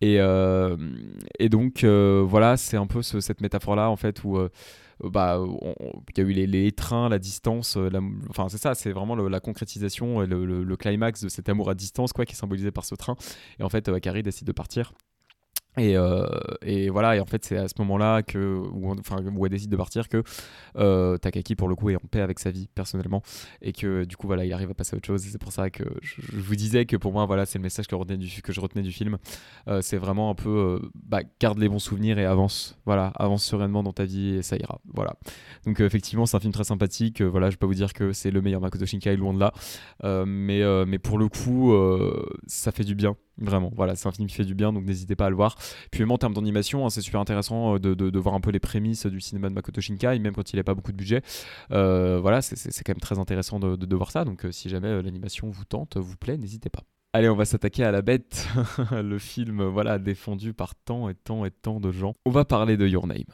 [0.00, 0.76] et, euh,
[1.38, 4.50] et donc, euh, voilà, c'est un peu cette métaphore-là, en fait, où euh,
[5.02, 7.78] bah, il y a eu les, trains, la distance,
[8.28, 12.12] enfin c'est ça, c'est vraiment la concrétisation, le, le, climax de cet amour à distance
[12.12, 13.16] quoi, qui est symbolisé par ce train.
[13.58, 14.92] Et en fait, Akari décide de partir.
[15.76, 16.26] Et, euh,
[16.62, 19.70] et, voilà, et en fait, c'est à ce moment-là que, où, enfin, où elle décide
[19.70, 20.22] de partir que
[20.76, 23.22] euh, Takaki, pour le coup, est en paix avec sa vie personnellement,
[23.60, 25.26] et que du coup, voilà, il arrive à passer à autre chose.
[25.26, 27.86] Et c'est pour ça que je, vous disais que pour moi, voilà, c'est le message
[27.88, 29.18] que, je retenais du film.
[29.68, 33.82] Euh, c'est vraiment un peu, bah, garde les bons souvenirs et avance, voilà, avance sereinement
[33.82, 35.16] dans ta vie et ça ira, voilà.
[35.66, 37.20] Donc effectivement, c'est un film très sympathique.
[37.20, 39.52] voilà, je peux vous dire que c'est le meilleur Makoto Shinkai, loin de là,
[40.24, 41.74] mais mais pour le coup,
[42.46, 45.16] ça fait du bien Vraiment, voilà, c'est un film qui fait du bien, donc n'hésitez
[45.16, 45.56] pas à le voir.
[45.90, 48.50] Puis même en termes d'animation, hein, c'est super intéressant euh, de, de, voir un peu
[48.50, 51.22] les prémices du cinéma de Makoto Shinkai, même quand il n'a pas beaucoup de budget.
[51.72, 54.24] Euh, voilà, c'est quand même très intéressant de, de voir ça.
[54.24, 56.82] Donc euh, si jamais l'animation vous tente, vous plaît, n'hésitez pas.
[57.12, 58.48] Allez, on va s'attaquer à la bête,
[58.90, 62.14] le film voilà défendu par tant et tant et tant de gens.
[62.24, 63.24] On va parler de Your Name.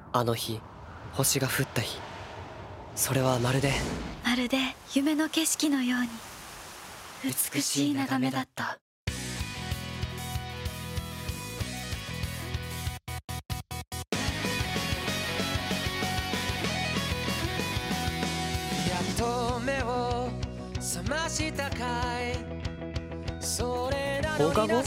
[24.37, 24.83] 放課後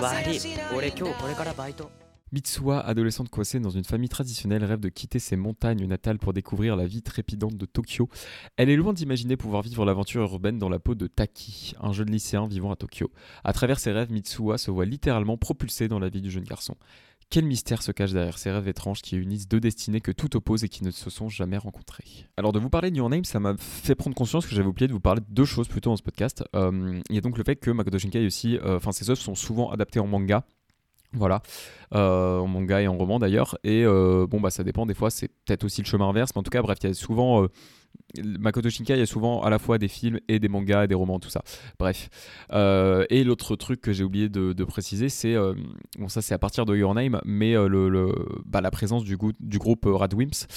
[0.00, 0.40] 悪い
[0.76, 1.88] 俺今日これからバイト
[2.32, 6.76] Mitsuha, adolescente coincée dans une famille traditionnelle, rêve de quitter ses montagnes natales pour découvrir
[6.76, 8.08] la vie trépidante de Tokyo.
[8.56, 12.10] Elle est loin d'imaginer pouvoir vivre l'aventure urbaine dans la peau de Taki, un jeune
[12.10, 13.10] lycéen vivant à Tokyo.
[13.42, 16.76] À travers ses rêves, Mitsuha se voit littéralement propulsée dans la vie du jeune garçon.
[17.29, 20.63] Quel mystère se cache derrière ces rêves étranges qui unissent deux destinées que tout oppose
[20.63, 22.27] et qui ne se sont jamais rencontrées?
[22.37, 24.87] Alors de vous parler de Your Name, ça m'a fait prendre conscience que j'avais oublié
[24.87, 26.43] de vous parler de deux choses plutôt dans ce podcast.
[26.55, 29.19] Euh, il y a donc le fait que Makoto Shinkai aussi, euh, enfin ses œuvres
[29.19, 30.45] sont souvent adaptées en manga.
[31.13, 31.41] Voilà,
[31.93, 33.57] euh, en manga et en roman d'ailleurs.
[33.63, 36.43] Et bon, bah ça dépend, des fois c'est peut-être aussi le chemin inverse, mais en
[36.43, 37.47] tout cas, bref, il y a souvent
[38.23, 40.87] Makoto Shinkai, il y a souvent à la fois des films et des mangas et
[40.87, 41.41] des romans, tout ça.
[41.79, 42.09] Bref.
[42.51, 45.35] Euh, et l'autre truc que j'ai oublié de, préciser, c'est.
[45.35, 45.53] Euh,
[45.99, 48.11] bon, ça, c'est à partir de Your Name, mais euh,
[48.45, 50.47] bah, la présence du, groupe Radwimps,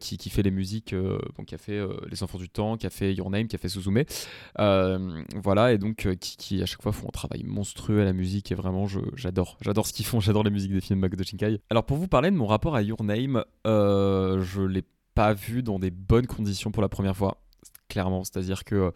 [0.00, 2.90] qui, qui, fait les musiques, bon, qui a fait Les Enfants du Temps, qui a
[2.90, 4.04] fait Your Name, qui a fait Suzume.
[4.56, 8.52] voilà, et donc, qui, qui, à chaque fois font un travail monstrueux à la musique,
[8.52, 9.56] et vraiment, j'adore.
[9.62, 11.60] J'adore ce qu'ils font, j'adore la musique des films Makoto Shinkai.
[11.70, 14.82] Alors, pour vous parler de mon rapport à Your Name, je l'ai
[15.16, 17.38] pas vu dans des bonnes conditions pour la première fois,
[17.88, 18.22] clairement.
[18.22, 18.92] C'est-à-dire que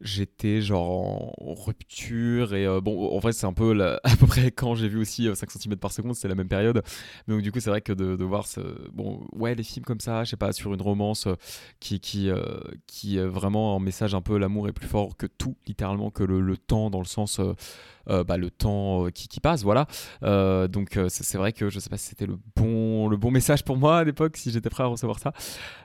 [0.00, 4.50] j'étais genre en rupture et euh, bon en vrai c'est un peu à peu près
[4.50, 6.82] quand j'ai vu aussi 5 euh, cm par seconde c'est la même période
[7.28, 8.60] donc du coup c'est vrai que de, voir ce,
[8.92, 11.34] bon ouais les films comme ça je sais pas sur une romance euh,
[11.80, 12.30] qui qui
[12.86, 16.22] qui est vraiment un message un peu l'amour est plus fort que tout littéralement que
[16.22, 17.40] le, temps dans le sens
[18.06, 19.86] bah, le temps qui, qui, passe voilà
[20.68, 23.76] donc c'est vrai que je sais pas si c'était le bon le bon message pour
[23.76, 25.32] moi à l'époque si j'étais prêt à recevoir ça.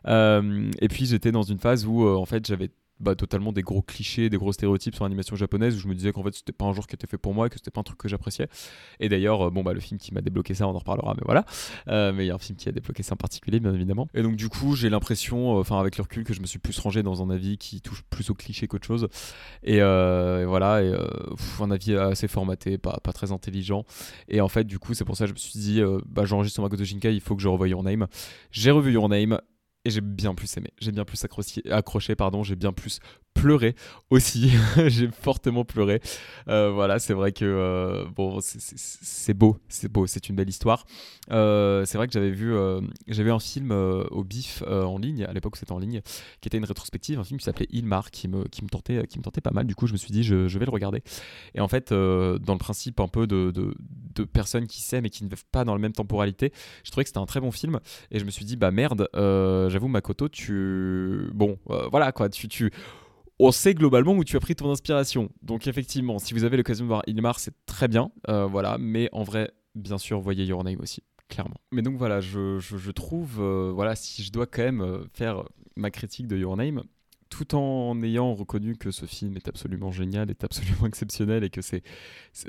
[0.08, 4.30] Et puis j'étais dans une phase où en fait j'avais bah, totalement des gros clichés,
[4.30, 6.74] des gros stéréotypes sur l'animation japonaise où je me disais qu'en fait c'était pas un
[6.74, 8.48] genre qui était fait pour moi, que c'était pas un truc que j'appréciais.
[9.00, 11.24] Et d'ailleurs, euh, bon bah le film qui m'a débloqué ça, on en reparlera, mais
[11.26, 11.46] voilà.
[11.90, 14.08] Euh, mais il y a un film qui a débloqué ça en particulier, bien évidemment.
[14.14, 16.60] Et donc du coup, j'ai l'impression, euh, enfin avec le recul, que je me suis
[16.60, 19.10] plus rangé dans un avis qui touche plus au cliché qu'autre chose.
[19.64, 20.94] Et, voilà, et,
[21.60, 23.84] un avis assez formaté, pas, pas très intelligent.
[24.28, 26.62] Et en fait, du coup, c'est pour ça que je me suis dit, bah j'enregistre
[26.62, 28.08] Makoto Shinkai, il faut que je revoie Your Name.
[28.52, 29.40] J'ai revu Your Name
[29.86, 33.00] et j'ai bien plus aimé, j'ai bien plus accroché, pardon, j'ai bien plus
[33.36, 33.76] pleuré
[34.10, 34.52] aussi.
[34.88, 36.02] j'ai fortement pleuré.
[36.48, 40.86] Euh, voilà, c'est vrai que euh, bon, c'est beau, c'est beau, c'est une belle histoire.
[41.32, 42.54] Euh, c'est vrai que j'avais vu,
[43.08, 46.02] j'avais un film au BIF en ligne à l'époque où c'était en ligne,
[46.42, 49.20] qui était une rétrospective, un film qui s'appelait Ilmar, qui me, qui me tentait, qui
[49.20, 49.68] me tentait pas mal.
[49.68, 51.04] Du coup, je me suis dit, je, vais le regarder.
[51.54, 55.24] Et en fait, dans le principe un peu de, de, personnes qui s'aiment et qui
[55.24, 56.52] ne vivent pas dans la même temporalité,
[56.84, 57.80] je trouvais que c'était un très bon film.
[58.12, 61.60] Et je me suis dit, bah merde, j'avoue, Makoto, tu, bon,
[61.92, 62.72] voilà quoi, tu, tu
[63.40, 65.30] on sait globalement où tu as pris ton inspiration.
[65.42, 68.78] Donc effectivement, si vous avez l'occasion de voir Ilmar, c'est très bien, euh, voilà.
[68.80, 71.58] Mais en vrai, bien sûr, voyez Your Name aussi, clairement.
[71.72, 75.44] Mais donc voilà, je, trouve, euh, voilà, si je dois quand même euh, faire
[75.76, 76.84] ma critique de Your Name,
[77.30, 81.62] tout en ayant reconnu que ce film est absolument génial, est absolument exceptionnel et que
[81.62, 81.84] c'est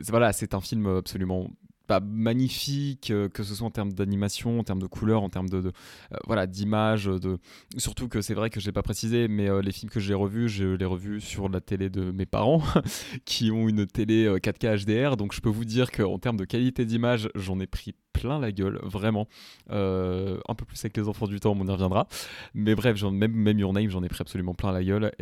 [0.08, 1.50] voilà, c'est un film absolument
[1.86, 5.48] pas magnifique, euh, que ce soit en termes d'animation, en termes de couleurs, en termes
[5.48, 7.38] de, euh, voilà d'images, de
[7.76, 10.14] surtout que c'est vrai que je l'ai pas précisé, mais euh, les films que j'ai
[10.14, 12.62] revus, je les revus sur la télé de mes parents,
[13.24, 16.84] qui ont une télé 4K HDR, donc je peux vous dire qu'en termes de qualité
[16.84, 19.28] d'image, j'en ai pris plein la gueule, vraiment,
[19.68, 22.08] un peu plus avec les enfants du temps, on y reviendra,
[22.54, 25.12] mais bref, même même Your Name, j'en ai pris absolument plein la gueule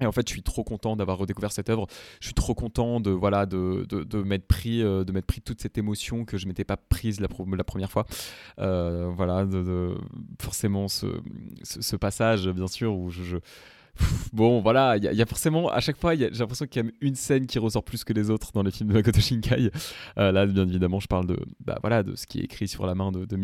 [0.00, 1.86] et en fait, je suis trop content d'avoir redécouvert cette œuvre.
[2.20, 5.40] Je suis trop content de voilà de, de, de m'être pris euh, de m'être pris
[5.40, 8.06] toute cette émotion que je m'étais pas prise la, première fois.
[8.58, 9.96] Euh, voilà, de,
[10.40, 11.06] forcément ce,
[11.64, 13.38] ce, passage bien sûr où je
[14.32, 17.14] bon, voilà, il y, a forcément, à chaque fois, j'ai l'impression qu'il y a une
[17.14, 19.70] scène qui ressort plus que les autres dans les films de Makoto Shinkai.
[20.18, 22.86] Euh, là, bien évidemment, je parle de, bah, voilà, de ce qui est écrit sur
[22.86, 23.38] la main de, de.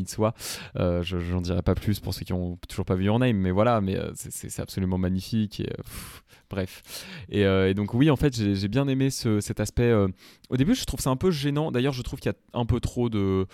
[0.77, 3.37] Euh, je n'en dirai pas plus pour ceux qui n'ont toujours pas vu Your Name,
[3.37, 5.61] mais voilà, mais euh, c'est absolument magnifique.
[5.61, 5.71] Et,
[6.51, 6.83] bref.
[7.29, 9.93] Et, donc, oui, en fait, j'ai bien aimé cet aspect.
[9.93, 11.73] au début, je trouve ça un peu gênant.
[11.73, 13.47] D'ailleurs, je trouve qu'il y a un peu trop de.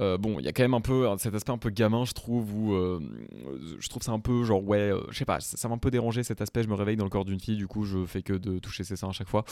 [0.00, 2.12] Euh, bon, il y a quand même un peu cet aspect un peu gamin, je
[2.12, 3.00] trouve, où euh,
[3.78, 5.90] je trouve ça un peu genre, ouais, euh, je sais pas, ça, m'a un peu
[5.90, 6.62] dérangé cet aspect.
[6.62, 8.84] Je me réveille dans le corps d'une fille, du coup, je fais que de toucher
[8.84, 9.44] ses seins à chaque fois.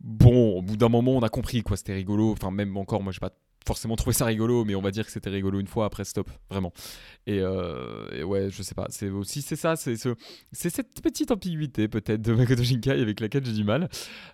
[0.00, 2.32] Bon, au bout d'un moment, on a compris quoi, c'était rigolo.
[2.32, 3.32] Enfin, même encore, moi, j'ai pas
[3.66, 6.30] forcément trouvé ça rigolo, mais on va dire que c'était rigolo une fois après stop,
[6.50, 6.72] vraiment.
[7.26, 10.14] Et, euh, ouais, je sais pas, c'est aussi c'est ça, c'est ce,
[10.52, 13.88] cette petite ambiguïté peut-être de Makoto Shinkai avec laquelle j'ai du mal.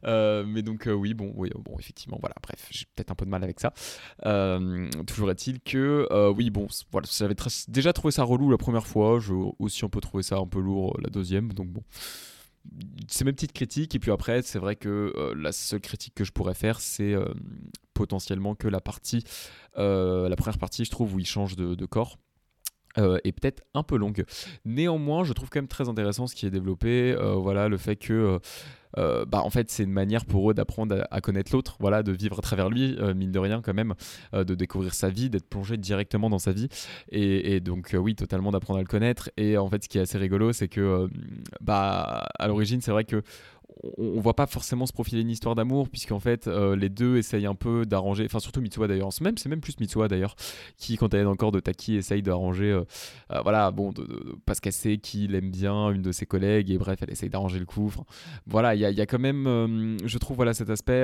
[0.04, 3.24] Euh, mais donc euh, oui, bon, oui, bon, effectivement, voilà, bref, j'ai peut-être un peu
[3.24, 3.72] de mal avec ça.
[5.06, 7.36] toujours est-il que oui, bon, voilà, j'avais
[7.68, 10.60] déjà trouvé ça relou la première fois, je aussi un peu trouvé ça un peu
[10.60, 11.82] lourd la deuxième, donc bon
[13.08, 13.94] c'est mes petites critiques.
[13.94, 17.14] Et puis après, c'est vrai que la seule critique que je pourrais faire, c'est
[18.00, 19.24] potentiellement que la partie,
[19.76, 22.16] euh, la première partie, je trouve, où il change de, corps.
[22.98, 24.24] Euh, est peut-être un peu longue.
[24.64, 27.12] Néanmoins, je trouve quand même très intéressant ce qui est développé.
[27.12, 28.40] Euh, voilà, le fait que,
[28.96, 32.38] bah, en fait, c'est une manière pour eux d'apprendre à, connaître l'autre, voilà, de vivre
[32.38, 33.94] à travers lui, mine de rien quand même,
[34.32, 36.68] de découvrir sa vie, d'être plongé directement dans sa vie,
[37.12, 39.30] et, donc oui, totalement d'apprendre à le connaître.
[39.36, 41.08] Et en fait, ce qui est assez rigolo, c'est que,
[41.60, 43.22] bah, à l'origine, c'est vrai que
[43.98, 47.46] on, voit pas forcément se profiler une histoire d'amour puisqu'en fait euh, les deux essayent
[47.46, 49.10] un peu d'arranger enfin surtout Mitsuha d'ailleurs.
[49.20, 50.36] Même c'est même plus Mitsuha d'ailleurs
[50.76, 52.84] qui quand elle est dans le corps de Taki essaye d'arranger euh,
[53.32, 53.92] euh, voilà bon
[54.46, 57.58] parce qu'elle sait qu'il aime bien une de ses collègues et bref elle essaye d'arranger
[57.58, 57.92] le coup
[58.46, 61.02] voilà il y, y a, quand même je trouve voilà cet aspect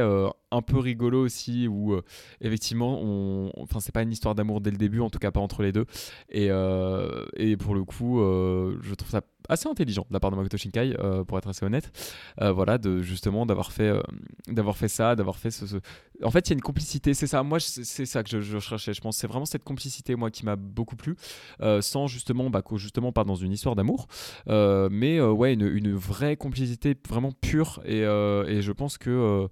[0.51, 1.97] un peu rigolo aussi où
[2.41, 5.41] effectivement on enfin c'est pas une histoire d'amour dès le début en tout cas pas
[5.41, 5.87] entre les deux
[6.31, 6.47] et,
[7.37, 10.97] et pour le coup je trouve ça assez intelligent de la part de Makoto Shinkai,
[10.99, 11.91] euh, pour être assez honnête.
[12.41, 14.03] Euh, voilà, de justement d'avoir fait, euh,
[14.49, 15.65] d'avoir fait ça, d'avoir fait ce,
[16.23, 17.15] En fait, il y a une complicité.
[17.15, 17.43] C'est ça.
[17.43, 18.95] Moi, c'est ça que je, je, cherchais.
[18.95, 21.17] Je pense c'est vraiment cette complicité moi qui m'a beaucoup plu,
[21.81, 24.09] sans justement, bah, justement pas dans une histoire d'amour,
[24.47, 27.81] mais ouais, une, une, vraie complicité vraiment pure.
[27.85, 29.49] Et, et je pense que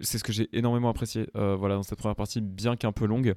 [0.00, 3.34] c'est ce que j'ai énormément apprécié voilà, dans cette première partie, bien qu'un peu longue.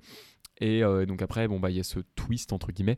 [0.61, 2.97] Euh, et donc après, bon bah il y a ce twist entre guillemets,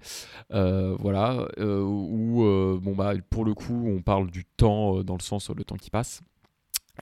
[0.51, 2.43] euh, voilà, euh, où
[2.81, 5.89] bon bah pour le coup on parle du temps dans le sens le temps qui
[5.89, 6.21] passe.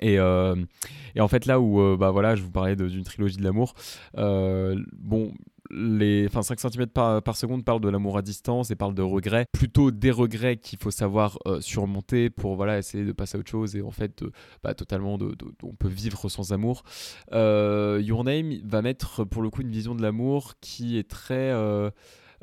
[0.01, 3.73] Et, et en fait là où bah voilà je vous parlais d'une trilogie de l'amour,
[4.13, 5.33] bon
[5.69, 9.47] les enfin, 5 cm par, seconde parlent de l'amour à distance et parlent de regrets,
[9.51, 13.49] plutôt des regrets qu'il faut savoir euh, surmonter pour voilà, essayer de passer à autre
[13.49, 14.23] chose et en fait,
[14.63, 15.17] bah, totalement,
[15.63, 16.83] on peut vivre sans amour.
[17.31, 21.51] Euh, Your Name va mettre pour le coup une vision de l'amour qui est très.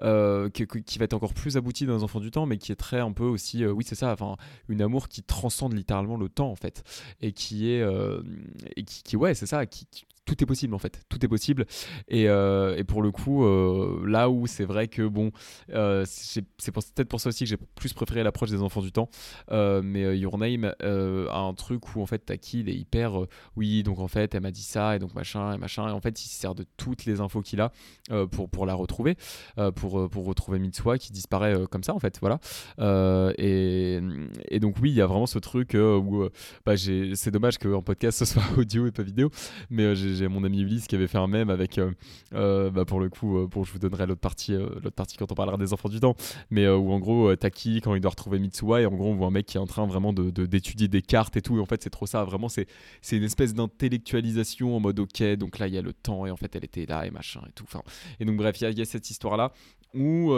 [0.02, 2.76] Euh, qui, va être encore plus abouti dans les enfants du temps, mais qui est
[2.76, 4.36] très un peu aussi, oui c'est ça, enfin
[4.70, 6.82] une amour qui transcende littéralement le temps en fait,
[7.20, 7.84] et qui est,
[8.76, 9.86] et qui, qui ouais c'est ça, qui,
[10.30, 11.66] tout est possible en fait, tout est possible.
[12.08, 15.32] Et, euh, et pour le coup, euh, là où c'est vrai que bon,
[15.70, 19.08] euh, c'est peut-être pour ça aussi que j'ai plus préféré l'approche des enfants du temps.
[19.50, 23.98] mais Your Name a un truc où en fait Taki il est hyper, oui donc
[23.98, 26.28] en fait elle m'a dit ça et donc machin et machin et en fait il
[26.28, 27.72] se sert de toutes les infos qu'il a
[28.30, 29.16] pour, pour la retrouver,
[29.74, 32.38] pour, pour retrouver Mitsuha qui disparaît comme ça en fait, voilà.
[33.36, 34.00] Et,
[34.48, 36.28] et, donc oui il y a vraiment ce truc où
[36.64, 39.30] bah, c'est dommage qu'en podcast ce soit audio et pas vidéo,
[39.70, 41.92] mais j'ai j'ai mon ami Ulysse qui avait fait un mème avec, euh,
[42.34, 45.30] euh, bah pour le coup, euh, pour je vous donnerai l'autre partie, l'autre partie quand
[45.32, 46.14] on parlera des enfants du temps,
[46.50, 49.28] mais où en gros Taki quand il doit retrouver Mitsuha et en gros on voit
[49.28, 51.66] un mec qui est en train vraiment de d'étudier des cartes et tout et en
[51.66, 52.66] fait c'est trop ça, vraiment c'est
[53.10, 56.36] une espèce d'intellectualisation en mode ok donc là il y a le temps et en
[56.36, 57.82] fait elle était là et machin et tout, enfin.
[58.20, 59.52] Et donc bref il y, y, a cette histoire là
[59.94, 60.32] où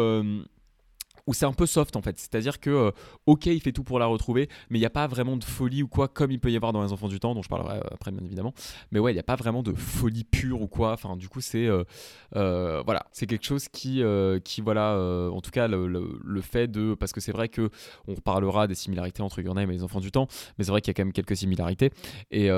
[1.26, 2.18] où c'est un peu soft en fait.
[2.18, 2.90] C'est-à-dire que, euh,
[3.26, 5.82] ok, il fait tout pour la retrouver, mais il n'y a pas vraiment de folie
[5.82, 7.78] ou quoi, comme il peut y avoir dans Les Enfants du Temps, dont je parlerai
[7.78, 8.54] euh, après, bien évidemment.
[8.90, 10.92] Mais ouais, il n'y a pas vraiment de folie pure ou quoi.
[10.92, 11.66] Enfin, du coup, c'est.
[11.66, 14.02] Euh, voilà, c'est quelque chose qui,
[14.44, 14.96] qui voilà,
[15.32, 16.94] en tout cas, le, fait de.
[16.94, 17.70] Parce que c'est vrai que
[18.08, 20.26] on reparlera des similarités entre Your Name et Les Enfants du Temps,
[20.58, 21.90] mais c'est vrai qu'il y a quand même quelques similarités.
[22.30, 22.48] Et,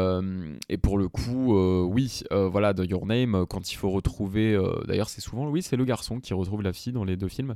[0.68, 4.58] et pour le coup, oui, voilà, de Your Name, quand il faut retrouver.
[4.86, 7.54] D'ailleurs, c'est souvent, oui, c'est le garçon qui retrouve la fille dans les deux films.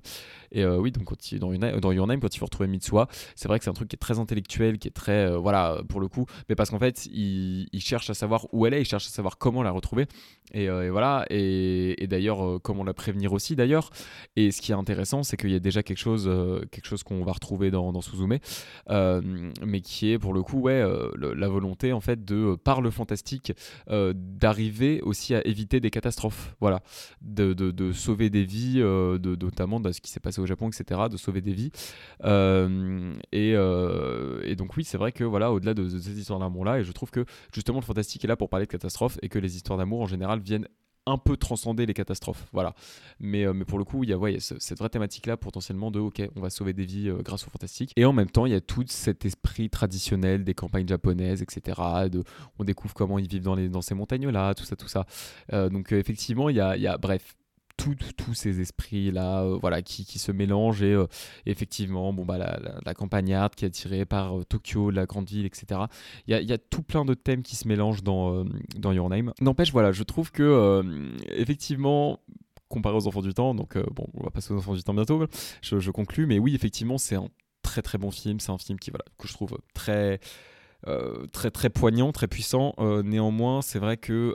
[0.52, 0.92] Et oui,
[1.38, 3.88] dans, dans Your Name, quand il faut retrouver Mitsuha, c'est vrai que c'est un truc
[3.88, 6.78] qui est très intellectuel, qui est très, euh, voilà, pour le coup, mais parce qu'en
[6.78, 10.06] fait, il, cherche à savoir où elle est, il cherche à savoir comment la retrouver,
[10.52, 13.90] et, euh, voilà, et, d'ailleurs, euh, comment la prévenir aussi, d'ailleurs.
[14.36, 16.30] Et ce qui est intéressant, c'est qu'il y a déjà quelque chose,
[16.70, 18.38] quelque chose qu'on va retrouver dans, dans Suzume,
[18.88, 20.84] mais qui est pour le coup, ouais,
[21.16, 23.52] la volonté en fait de, par le fantastique,
[23.88, 26.80] d'arriver aussi à éviter des catastrophes, voilà,
[27.20, 30.87] de, de, sauver des vies, de, notamment de ce qui s'est passé au Japon, etc
[30.88, 31.70] de sauver des vies.
[32.24, 36.84] Euh, euh, et, donc oui, c'est vrai que voilà, au-delà de, ces histoires d'amour-là, et
[36.84, 39.56] je trouve que justement le fantastique est là pour parler de catastrophes et que les
[39.56, 40.66] histoires d'amour en général viennent
[41.06, 42.48] un peu transcender les catastrophes.
[42.52, 42.74] Voilà.
[43.18, 46.40] Mais, euh, pour le coup, il y a, cette vraie thématique-là potentiellement de OK, on
[46.40, 47.92] va sauver des vies grâce au fantastique.
[47.96, 51.80] Et en même temps, il y a tout cet esprit traditionnel des campagnes japonaises, etc.
[52.58, 55.06] On découvre comment ils vivent dans, ces montagnes-là, tout ça, tout ça.
[55.70, 57.36] donc effectivement, il y a, bref,
[57.78, 61.06] tous ces esprits là euh, voilà qui, qui, se mélangent et euh,
[61.46, 65.46] effectivement bon bah la, la, campagnarde qui est attirée par euh, Tokyo la grande ville
[65.46, 65.82] etc
[66.26, 68.44] il y a, tout plein de thèmes qui se mélangent dans,
[68.76, 69.32] dans Your Name.
[69.40, 70.82] N'empêche voilà je trouve que
[71.28, 72.20] effectivement
[72.68, 75.24] comparé aux enfants du temps donc bon on va passer aux enfants du temps bientôt
[75.62, 77.28] je, je conclus mais oui effectivement c'est un
[77.62, 78.40] très très bon film.
[78.40, 80.20] C'est un film qui voilà que je trouve très
[81.32, 82.74] très très poignant, très puissant.
[83.04, 84.34] néanmoins, c'est vrai que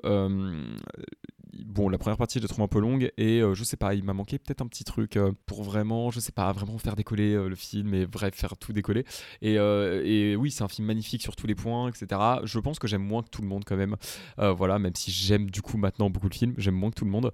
[1.66, 3.94] bon, la première partie, je la trouve un peu longue et euh, je sais pas,
[3.94, 6.96] il m'a manqué peut-être un petit truc euh, pour vraiment, je sais pas, vraiment faire
[6.96, 9.06] décoller euh, le film et bref, faire tout décoller.
[9.42, 12.20] Et, et oui, c'est un film magnifique sur tous les points, etc.
[12.44, 13.96] Je pense que j'aime moins que tout le monde quand même.
[14.38, 17.12] voilà, même si j'aime du coup maintenant beaucoup le film, j'aime moins que tout le
[17.12, 17.32] monde.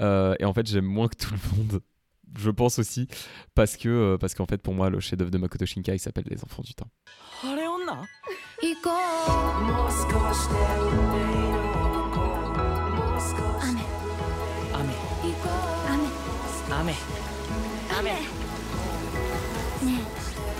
[0.00, 1.80] et en fait, j'aime moins que tout le monde.
[2.38, 3.08] Je pense aussi
[3.54, 6.62] parce que parce qu'en fait pour moi le chef-d'œuvre de Makoto Shinkai s'appelle Les Enfants
[6.62, 6.88] du Temps.
[16.82, 16.94] 雨。
[17.96, 18.10] 雨。
[18.10, 18.16] ね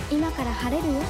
[0.09, 1.01] え今から晴れるよ。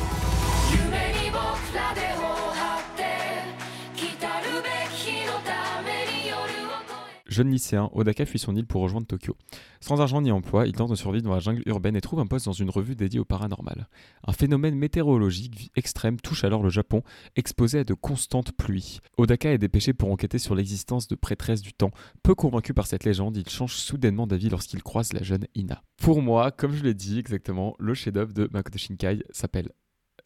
[7.34, 9.36] Jeune lycéen, Odaka fuit son île pour rejoindre Tokyo.
[9.82, 12.28] Sans argent ni emploi, il tente de survivre dans la jungle urbaine et trouve un
[12.28, 13.90] poste dans une revue dédiée au paranormal.
[14.28, 17.02] Un phénomène météorologique extrême touche alors le Japon,
[17.36, 19.00] exposé à de constantes pluies.
[19.18, 21.90] Odaka est dépêché pour enquêter sur l'existence de prêtresses du temps.
[22.22, 25.82] Peu convaincu par cette légende, il change soudainement d'avis lorsqu'il croise la jeune Ina.
[25.98, 29.72] Pour moi, comme je l'ai dit exactement, le chef-d'œuvre de Makoto Shinkai s'appelle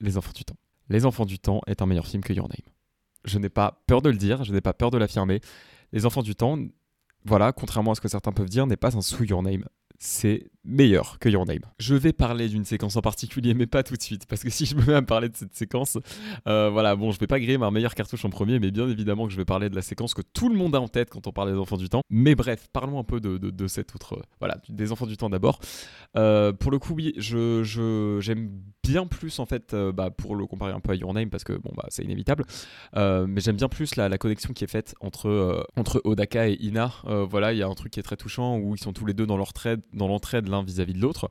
[0.02, 0.58] Les Enfants du Temps.
[0.90, 2.74] Les Enfants du Temps est un meilleur film que Your Name.
[3.24, 5.40] Je n'ai pas peur de le dire, je n'ai pas peur de l'affirmer.
[5.94, 6.58] Les Enfants du Temps
[7.28, 9.66] voilà, contrairement à ce que certains peuvent dire, n'est pas un sous Your Name.
[10.00, 11.62] C'est meilleur que Your Name.
[11.80, 14.66] Je vais parler d'une séquence en particulier, mais pas tout de suite, parce que si
[14.66, 15.98] je me mets à parler de cette séquence,
[16.48, 19.26] euh, voilà, bon, je vais pas griller ma meilleure cartouche en premier, mais bien évidemment
[19.26, 21.26] que je vais parler de la séquence que tout le monde a en tête quand
[21.26, 22.02] on parle des enfants du temps.
[22.10, 25.60] Mais bref, parlons un peu de, de, cette autre, voilà, des enfants du temps d'abord.
[26.16, 28.52] Euh, pour le coup, oui, je, j'aime
[28.88, 31.44] bien plus en fait, euh, bah, pour le comparer un peu à Your Name, parce
[31.44, 32.46] que bon, bah, c'est inévitable,
[32.96, 36.92] mais j'aime bien plus la, connexion qui est faite entre, entre Odaka et Ina.
[37.30, 39.14] voilà, il y a un truc qui est très touchant où ils sont tous les
[39.14, 41.30] deux dans leur trade, dans l'entraide l'un vis-à-vis de l'autre.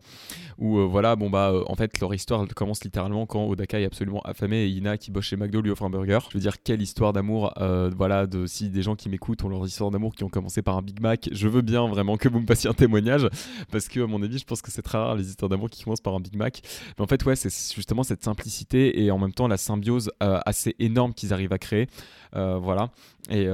[0.58, 3.84] Où euh, voilà, bon bah euh, en fait leur histoire commence littéralement quand Odaka est
[3.84, 6.18] absolument affamé et Ina qui bosse chez McDo lui offre un burger.
[6.30, 9.48] Je veux dire quelle histoire d'amour, euh, voilà, de si des gens qui m'écoutent ont
[9.48, 12.28] leur histoire d'amour qui ont commencé par un Big Mac, je veux bien vraiment que
[12.28, 13.28] vous me passiez un témoignage
[13.70, 15.84] parce que à mon avis je pense que c'est très rare les histoires d'amour qui
[15.84, 16.62] commencent par un Big Mac.
[16.98, 20.74] Mais en fait ouais c'est justement cette simplicité et en même temps la symbiose assez
[20.78, 21.88] énorme qu'ils arrivent à créer.
[22.32, 22.90] voilà.
[23.30, 23.48] Et,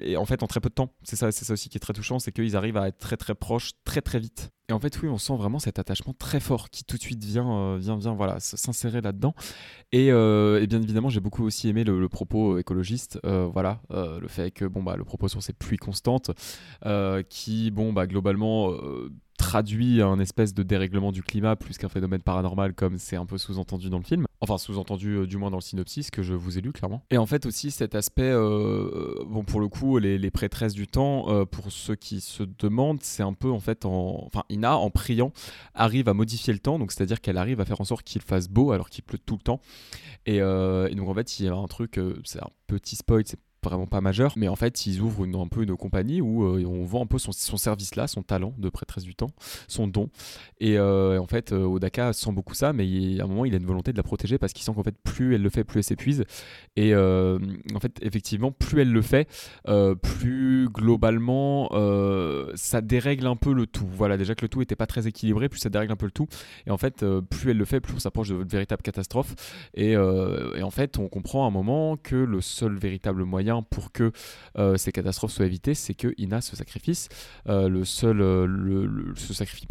[0.00, 1.80] et, en fait, en très peu de temps, c'est ça, c'est ça aussi qui est
[1.80, 4.50] très touchant, c'est qu'ils arrivent à être très très proches très très vite.
[4.70, 7.24] Et en fait, oui, on sent vraiment cet attachement très fort qui tout de suite
[7.24, 9.34] vient, euh, vient, vient voilà, s'insérer là-dedans.
[9.92, 14.28] Et, euh, et, bien évidemment, j'ai beaucoup aussi aimé le, propos écologiste, euh, voilà, le
[14.28, 16.30] fait que bon bah le propos sur ces pluies constantes,
[17.30, 18.72] qui bon bah globalement
[19.38, 23.38] traduit un espèce de dérèglement du climat plus qu'un phénomène paranormal comme c'est un peu
[23.38, 24.26] sous-entendu dans le film.
[24.40, 27.02] Enfin sous-entendu du moins dans le synopsis que je vous ai lu clairement.
[27.10, 31.72] Et en fait aussi cet aspect, bon pour le coup les, prêtresses du temps, pour
[31.72, 34.24] ceux qui se demandent, c'est un peu en fait en...
[34.26, 35.32] Enfin en priant,
[35.74, 38.48] arrive à modifier le temps, donc c'est-à-dire qu'elle arrive à faire en sorte qu'il fasse
[38.48, 39.60] beau alors qu'il pleut tout le temps.
[40.26, 43.22] Et, euh, donc en fait, il y a un truc, euh, c'est un petit spoil,
[43.26, 46.64] c'est vraiment pas majeur, mais en fait ils ouvrent un peu une compagnie où euh,
[46.64, 49.30] on vend un peu son, service là, son talent de prêtresse du temps,
[49.66, 50.08] son don.
[50.60, 52.84] Et euh, en fait euh, Odaka sent beaucoup ça, mais
[53.20, 54.96] à un moment il a une volonté de la protéger parce qu'il sent qu'en fait
[55.02, 56.24] plus elle le fait, plus elle s'épuise.
[56.76, 59.28] Et en fait effectivement plus elle le fait,
[60.02, 61.68] plus globalement
[62.54, 63.88] ça dérègle un peu le tout.
[63.92, 66.12] Voilà déjà que le tout était pas très équilibré, plus ça dérègle un peu le
[66.12, 66.28] tout.
[66.66, 69.34] Et en fait plus elle le fait, plus on s'approche de véritable catastrophe.
[69.74, 74.12] Et en fait on comprend à un moment que le seul véritable moyen pour que
[74.56, 77.08] euh, ces catastrophes soient évitées, c'est que Ina se sacrifie.
[77.48, 79.66] Euh, le seul, euh, le, sacrifie,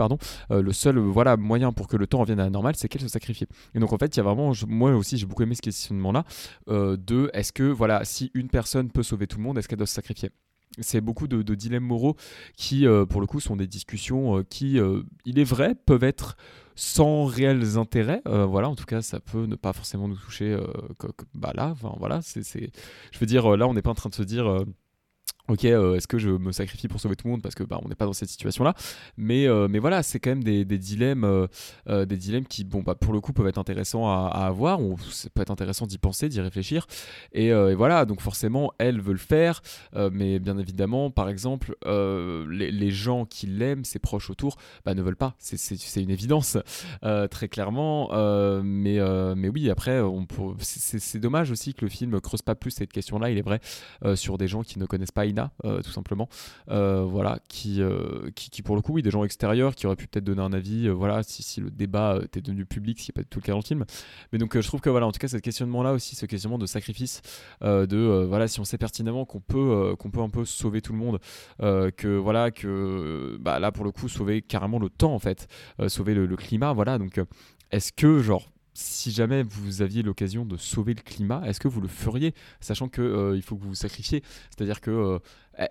[0.49, 3.07] le seul, voilà, moyen pour que le temps revienne à la normale, c'est qu'elle se
[3.07, 3.45] sacrifie.
[3.75, 6.23] Et donc en fait, il y a vraiment, moi aussi, j'ai beaucoup aimé ce questionnement-là
[6.67, 9.87] de est-ce que voilà, si une personne peut sauver tout le monde, est-ce qu'elle doit
[9.87, 10.31] se sacrifier?
[10.79, 12.15] C'est beaucoup de, dilemmes moraux
[12.55, 14.79] qui, pour le coup, sont des discussions qui,
[15.25, 16.37] il est vrai, peuvent être
[16.77, 18.21] sans réels intérêts.
[18.27, 20.53] Euh, voilà, en tout cas, ça peut ne pas forcément nous toucher.
[20.53, 20.67] Euh,
[21.33, 24.15] bah là, voilà, c'est, je veux dire, euh, là, on n'est pas en train de
[24.15, 24.63] se dire
[25.47, 27.79] ok, euh, est-ce que je me sacrifie pour sauver tout le monde parce que bah,
[27.83, 28.73] on n'est pas dans cette situation-là?
[29.17, 32.95] Mais, euh, mais voilà, c'est quand même des, dilemmes, euh, des dilemmes qui, bon, bah,
[32.95, 34.81] pour le coup, peuvent être intéressants à, avoir.
[34.81, 36.87] Ou ça peut être intéressant d'y penser, d'y réfléchir.
[37.33, 39.61] Et, voilà, donc forcément, elle veut le faire,
[40.11, 45.01] mais bien évidemment, par exemple, les, les, gens qui l'aiment, ses proches autour, bah, ne
[45.01, 45.35] veulent pas.
[45.39, 46.57] C'est une évidence,
[47.29, 48.09] très clairement.
[48.63, 48.99] mais,
[49.35, 50.01] mais oui, après,
[50.59, 53.29] c'est dommage aussi que le film creuse pas plus cette question-là.
[53.29, 53.59] Il est vrai
[54.15, 55.25] sur des gens qui ne connaissent pas
[55.65, 56.29] euh, tout simplement.
[56.69, 59.95] Euh, voilà, qui, euh, qui, qui, pour le coup, oui, des gens extérieurs qui auraient
[59.95, 63.11] pu peut-être donner un avis, voilà, si, si, le débat était devenu public, ce qui
[63.11, 63.85] n'est pas tout le cas dans le film.
[64.31, 66.65] Mais donc, je trouve que voilà, en tout cas, ce questionnement-là aussi, ce questionnement de
[66.65, 67.21] sacrifice,
[67.61, 71.19] de voilà, si on sait pertinemment qu'on peut, peut un peu sauver tout le monde,
[71.59, 75.47] que voilà, que bah, là, pour le coup, sauver carrément le temps, en fait,
[75.87, 77.19] sauver le, le climat, voilà, donc
[77.71, 78.47] est-ce que, genre,
[78.77, 82.89] si jamais vous aviez l'occasion de sauver le climat, est-ce que vous le feriez, sachant
[82.89, 84.21] que euh, il faut que vous vous sacrifiez
[84.55, 85.19] C'est-à-dire que euh,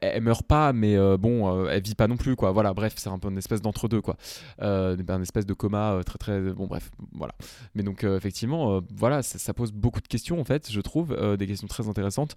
[0.00, 2.50] elle, meurt pas, mais euh, bon, elle vit pas non plus, quoi.
[2.50, 4.16] Voilà, bref, c'est un peu une espèce d'entre-deux, quoi.
[4.58, 7.36] une espèce de coma très très bon, bref, voilà.
[7.76, 11.68] Mais donc effectivement, voilà, ça, pose beaucoup de questions en fait, je trouve, des questions
[11.68, 12.34] très intéressantes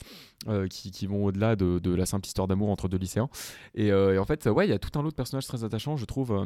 [0.69, 3.29] qui, vont au-delà de, la simple histoire d'amour entre deux lycéens.
[3.73, 5.97] Et, et en fait, ouais, il y a tout un lot de personnages très attachants,
[5.97, 6.45] je trouve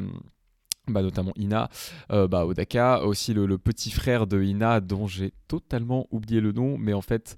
[0.86, 1.70] bah, notamment Ina,
[2.12, 6.76] euh, bah, Odaka, aussi le, petit frère de Ina dont j'ai totalement oublié le nom,
[6.76, 7.36] mais en fait,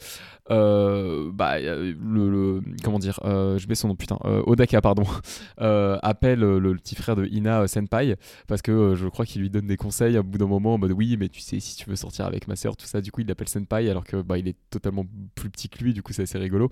[0.51, 5.05] euh, bah, le, comment dire, euh, je mets son nom putain, Odaka pardon,
[5.59, 8.17] appelle le, petit frère de Ina Senpai
[8.49, 10.93] parce que je crois qu'il lui donne des conseils à bout d'un moment en mode
[10.93, 13.21] oui, mais tu sais si tu veux sortir avec ma soeur, tout ça, du coup
[13.21, 15.05] il l'appelle Senpai alors que bah, il est totalement
[15.37, 16.69] plus petit que lui, du coup c'est assez rigolo.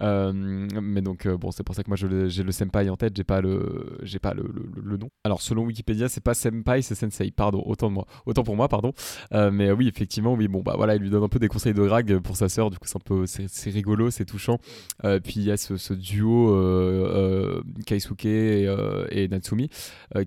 [0.00, 3.40] mais donc bon, c'est pour ça que moi j'ai le Senpai en tête, j'ai pas
[3.40, 4.44] le, j'ai pas le,
[4.80, 5.08] le nom.
[5.24, 7.30] Alors selon Wikipédia c'est pas senpai, c'est sensei.
[7.30, 8.92] Pardon, autant de moi, autant pour moi, pardon.
[9.32, 11.74] Euh, mais oui, effectivement, oui, bon bah voilà, il lui donne un peu des conseils
[11.74, 12.70] de drague pour sa sœur.
[12.70, 14.58] Du coup, c'est un peu, c'est rigolo, c'est touchant.
[15.04, 19.68] Euh, puis il y a ce, duo euh, Kaisuke et, Natsumi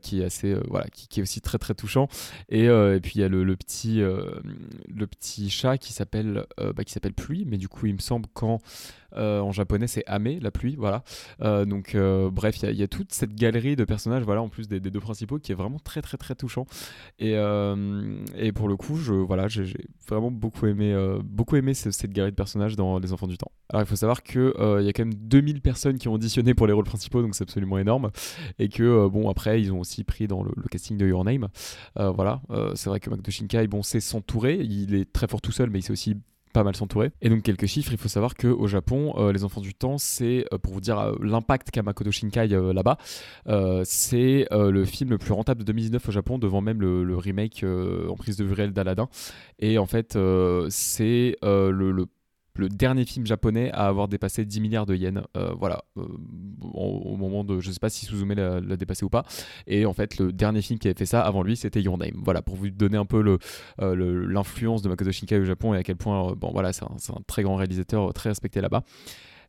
[0.01, 2.07] qui est assez, voilà, qui, est aussi très très touchant.
[2.49, 2.67] Et,
[3.01, 7.45] puis il y a le, petit, le petit chat qui s'appelle, bah, qui s'appelle Pluie.
[7.47, 8.59] Mais du coup, il me semble quand
[9.17, 10.75] euh, en japonais, c'est Ame, la pluie.
[10.77, 11.03] Voilà.
[11.41, 14.67] Euh, donc, euh, bref, il y, a toute cette galerie de personnages, voilà, en plus
[14.67, 16.65] des, deux principaux, qui est vraiment très, très, très touchant.
[17.19, 17.35] Et,
[18.53, 19.73] pour le coup, je, voilà, j'ai
[20.07, 23.51] vraiment beaucoup aimé, beaucoup aimé cette galerie de personnages dans Les Enfants du Temps.
[23.69, 26.53] Alors, il faut savoir qu'il il y a quand même 2000 personnes qui ont auditionné
[26.53, 28.11] pour les rôles principaux, donc c'est absolument énorme.
[28.59, 31.47] Et que, bon, après, ils ont aussi pris dans le, casting de Your Name.
[31.95, 32.41] voilà.
[32.75, 34.57] c'est vrai que Makoto Shinkai, bon, c'est s'entourer.
[34.61, 36.15] Il est très fort tout seul, mais il sait aussi
[36.55, 37.11] pas mal s'entourer.
[37.21, 40.45] Et donc quelques chiffres, il faut savoir qu'au Japon, euh, Les Enfants du Temps, c'est,
[40.53, 42.97] euh, pour vous dire euh, l'impact qu'a Makoto Shinkai là-bas,
[43.83, 47.65] c'est le film le plus rentable de 2019 au Japon, devant même le, remake
[48.09, 49.09] en prise de vue réelle d'Aladin.
[49.59, 50.17] Et en fait,
[50.69, 52.05] c'est le, le
[52.57, 55.21] le dernier film japonais à avoir dépassé 10 milliards de yens.
[55.37, 56.05] Euh, voilà, euh,
[56.61, 59.25] au, moment de, je sais pas si Suzume l'a dépassé ou pas.
[59.67, 62.21] Et en fait, le dernier film qui avait fait ça avant lui, c'était Your Name.
[62.23, 63.37] Voilà, pour vous donner un peu
[63.81, 67.21] euh, l'influence de Makoto Shinkai au Japon et à quel point, bon voilà, c'est un,
[67.27, 68.83] très grand réalisateur, très respecté là-bas.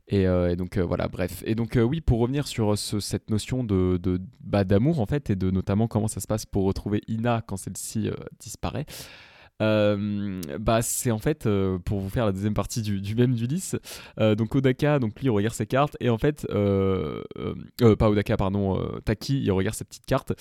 [0.09, 0.27] Et,
[0.57, 1.43] donc voilà, bref.
[1.47, 3.99] Et donc oui, pour revenir sur cette notion de,
[4.41, 7.57] bah, d'amour en fait, et de notamment comment ça se passe pour retrouver Ina quand
[7.57, 8.87] celle-ci disparaît.
[9.63, 13.35] Euh, bah, c'est en fait euh, pour vous faire la deuxième partie du, du même
[13.35, 13.77] d'Ulysse.
[14.21, 18.79] Euh, donc Odaka, donc lui il regarde ses cartes et en fait, pas Odaka pardon,
[19.05, 20.33] Taki il regarde sa petite carte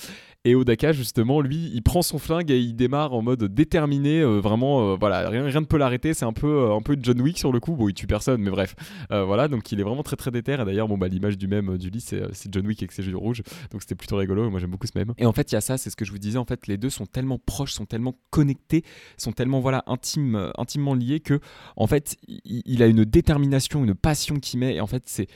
[0.43, 4.95] et Odaka justement lui il prend son flingue et il démarre en mode déterminé, vraiment
[4.95, 6.13] voilà rien, rien ne peut l'arrêter.
[6.13, 7.75] C'est un peu un peu John Wick sur le coup.
[7.75, 8.75] Bon il tue personne mais bref
[9.09, 11.77] voilà donc il est vraiment très très déter et d'ailleurs bon bah l'image du même
[11.77, 14.49] d'Ulysse c'est John Wick avec ses yeux rouges donc c'était plutôt rigolo.
[14.49, 15.13] Moi j'aime beaucoup ce même.
[15.17, 16.67] Et en fait il y a ça c'est ce que je vous disais en fait
[16.67, 18.83] les deux sont tellement proches, sont tellement connectés
[19.17, 21.39] sont tellement voilà intimes, intimement liés que
[21.75, 25.27] en fait il, a une détermination, une passion qu'il met et en fait c'est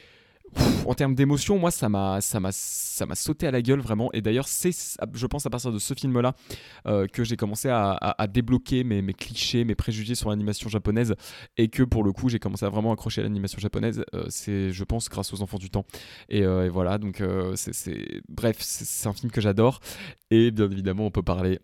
[0.85, 4.09] en termes d'émotion, moi, ça m'a, ça m'a, ça m'a sauté à la gueule vraiment.
[4.13, 4.71] Et d'ailleurs, c'est,
[5.13, 6.33] je pense, à partir de ce film-là
[6.87, 11.15] euh, que j'ai commencé à, débloquer mes, clichés, mes préjugés sur l'animation japonaise,
[11.57, 14.03] et que pour le coup, j'ai commencé à vraiment accrocher à l'animation japonaise.
[14.15, 15.85] Euh, c'est, je pense, grâce aux Enfants du Temps.
[16.29, 17.23] Et, euh, voilà, donc
[17.55, 19.79] c'est, bref, c'est un film que j'adore.
[20.31, 21.59] Et bien évidemment, on peut parler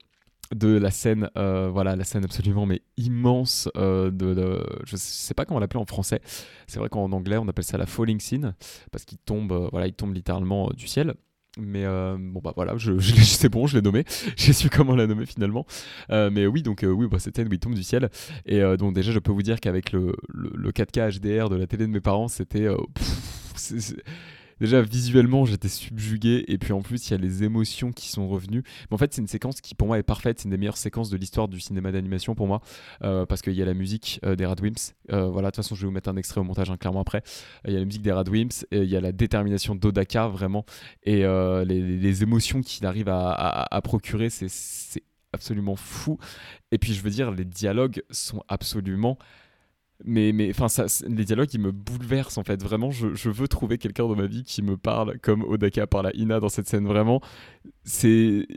[0.55, 5.43] de la scène, euh, voilà, la scène absolument mais immense euh, de, je sais pas
[5.45, 6.21] comment l'appeler en français.
[6.65, 8.55] C'est vrai qu'en anglais on appelle ça la falling scene
[8.91, 11.13] parce qu'il tombe, euh, voilà, il tombe littéralement du ciel.
[11.57, 14.03] Mais bon bah voilà, je, c'est bon, je l'ai nommé.
[14.35, 15.65] J'ai su comment la nommer finalement.
[16.09, 18.09] mais oui, donc oui, bah, scène où il tombe du ciel.
[18.45, 21.87] Et donc déjà, je peux vous dire qu'avec le, le, 4K HDR de la télé
[21.87, 22.67] de mes parents, c'était
[24.59, 28.27] déjà visuellement j'étais subjugué et puis en plus il y a les émotions qui sont
[28.27, 28.63] revenues.
[28.89, 30.39] Mais en fait c'est une séquence qui pour moi est parfaite.
[30.39, 32.61] C'est une des meilleures séquences de l'histoire du cinéma d'animation pour moi
[33.03, 35.75] euh, parce qu'il y a la musique euh, des Radwimps euh, voilà de toute façon
[35.75, 37.21] je vais vous mettre un extrait au montage hein, clairement après.
[37.67, 40.65] Il y a la musique des Radwimps il y a la détermination d'Odaka vraiment.
[41.03, 45.03] Et les, émotions qu'il arrive à, procurer c'est
[45.33, 46.17] absolument fou.
[46.71, 49.17] Et puis je veux dire les dialogues sont absolument
[50.03, 50.67] mais mais enfin
[51.07, 52.61] les dialogues ils me bouleversent en fait.
[52.61, 56.07] Vraiment je, je veux trouver quelqu'un dans ma vie qui me parle comme Odaka parle
[56.07, 56.85] à Ina dans cette scène.
[56.85, 57.21] Vraiment
[57.83, 58.47] c'est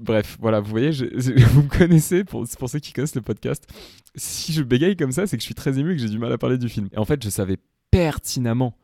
[0.00, 3.66] bref voilà vous voyez vous me connaissez pour, pour ceux qui connaissent le podcast.
[4.16, 6.18] Si je bégaye comme ça c'est que je suis très ému et que j'ai du
[6.18, 6.88] mal à parler du film.
[6.92, 7.58] Et en fait je savais
[7.90, 8.76] pertinemment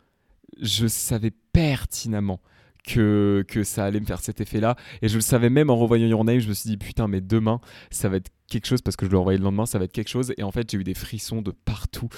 [0.61, 2.41] je savais pertinemment
[2.89, 4.77] que, ça allait me faire cet effet-là.
[5.03, 7.21] Et je le savais même en revoyant Your Name, je me suis dit putain, mais
[7.21, 7.61] demain,
[7.91, 9.93] ça va être quelque chose parce que je l'ai envoyé le lendemain, ça va être
[9.93, 10.33] quelque chose.
[10.37, 12.09] Et en fait, j'ai eu des frissons de partout.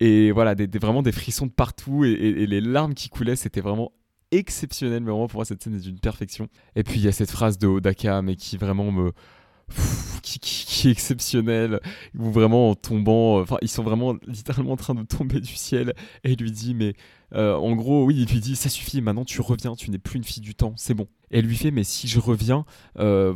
[0.00, 2.04] Et voilà, des, vraiment des frissons de partout.
[2.04, 3.92] Et, les larmes qui coulaient, c'était vraiment
[4.32, 5.02] exceptionnel.
[5.02, 6.48] Mais vraiment, pour moi, cette scène est d'une perfection.
[6.74, 9.12] Et puis, il y a cette phrase de Odaka, mais qui vraiment me.
[10.26, 11.80] Qui, est exceptionnelle,
[12.18, 15.94] où vraiment en tombant, enfin ils sont vraiment littéralement en train de tomber du ciel,
[16.24, 16.94] et il lui dit mais
[17.34, 20.16] euh, en gros, oui, il lui dit ça suffit, maintenant tu reviens, tu n'es plus
[20.16, 21.08] une fille du temps, c'est bon.
[21.30, 22.64] Et elle lui fait mais si je reviens,
[22.98, 23.32] euh,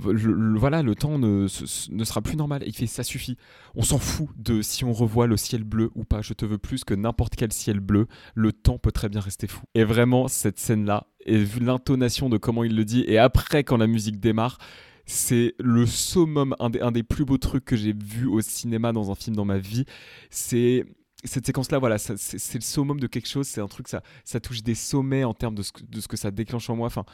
[0.57, 1.47] voilà, le temps ne,
[1.91, 2.63] ne, sera plus normal.
[2.63, 3.37] Et il fait ça suffit.
[3.75, 6.23] On s'en fout de si on revoit le ciel bleu ou pas.
[6.23, 8.07] Je te veux plus que n'importe quel ciel bleu.
[8.35, 9.63] Le temps peut très bien rester fou.
[9.75, 13.65] Et vraiment cette scène là, et vu l'intonation de comment il le dit, et après
[13.65, 14.59] quand la musique démarre.
[15.07, 19.15] C'est le summum, un des, plus beaux trucs que j'ai vu au cinéma dans un
[19.15, 19.85] film dans ma vie.
[20.31, 20.85] C'est
[21.25, 23.47] cette séquence-là, voilà, c'est le summum de quelque chose.
[23.47, 25.73] C'est un truc, ça, ça touche des sommets en termes de ce,
[26.09, 26.87] que ça déclenche en moi.
[26.87, 27.05] Enfin,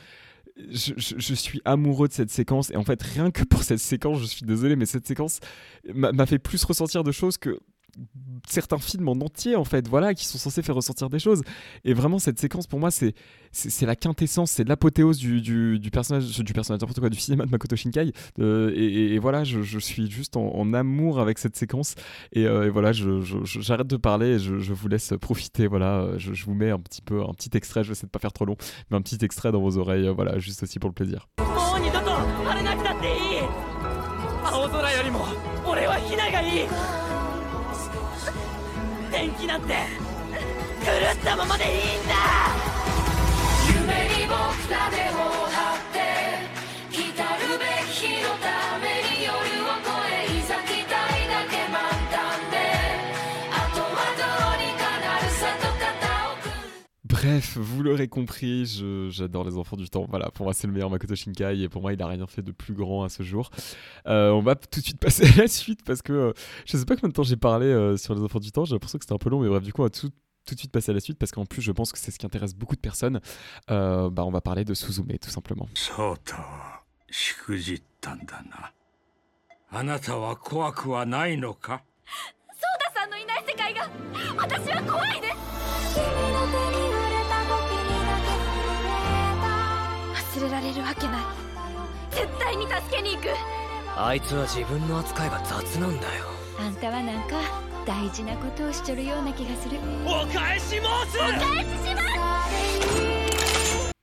[0.56, 2.70] je, suis amoureux de cette séquence.
[2.70, 5.40] Et en fait, rien que pour cette séquence, je suis désolé, mais cette séquence
[5.94, 7.58] m'a fait plus ressentir de choses que
[8.48, 11.42] certains films en entier en fait voilà qui sont censés faire ressortir des choses
[11.84, 13.14] et vraiment cette séquence pour moi c'est
[13.52, 17.74] c'est la quintessence c'est l'apothéose du, du, personnage du personnage n'importe du cinéma de Makoto
[17.74, 21.94] Shinkai euh, et, voilà je, je, suis juste en, amour avec cette séquence
[22.32, 26.70] et, euh, voilà j'arrête de parler et je, vous laisse profiter voilà je, vous mets
[26.70, 28.56] un petit peu un petit extrait je vais essayer de pas faire trop long
[28.90, 31.28] mais un petit extrait dans vos oreilles voilà juste aussi pour le plaisir
[39.16, 39.72] 天気なんて。
[40.84, 42.14] 狂ったままでいいんだ。
[43.66, 44.36] 夢に僕
[44.70, 45.35] らで
[57.25, 58.65] Bref, vous l'aurez compris,
[59.09, 60.05] j'adore les enfants du temps.
[60.07, 62.43] Voilà, pour moi c'est le meilleur Makoto Shinkai et pour moi il a rien fait
[62.43, 63.49] de plus grand à ce jour.
[64.07, 66.33] Euh, on va tout de suite passer à la suite parce que euh,
[66.65, 68.65] je sais pas combien de temps j'ai parlé euh, sur les enfants du temps.
[68.65, 70.11] J'ai l'impression que c'était un peu long, mais bref, du coup on va tout,
[70.45, 72.19] tout de suite passer à la suite parce qu'en plus je pense que c'est ce
[72.19, 73.19] qui intéresse beaucoup de personnes.
[73.71, 75.67] Euh, bah on va parler de Suzume tout simplement.
[79.73, 81.81] あなたは怖くはないのか
[82.49, 83.89] ソーダさんのいない世界が
[84.35, 86.74] 私は怖いです忘
[90.46, 91.20] れられるわけない。
[92.10, 93.28] 絶対に助けに行く。
[93.96, 96.24] あいつは自分の扱いが雑なんだよ。
[96.58, 97.36] あんたはなんか
[97.86, 99.78] 大事なことをしちょるような気がする。
[100.04, 101.18] お返し申す。
[101.18, 102.02] お返ししま
[102.48, 103.15] す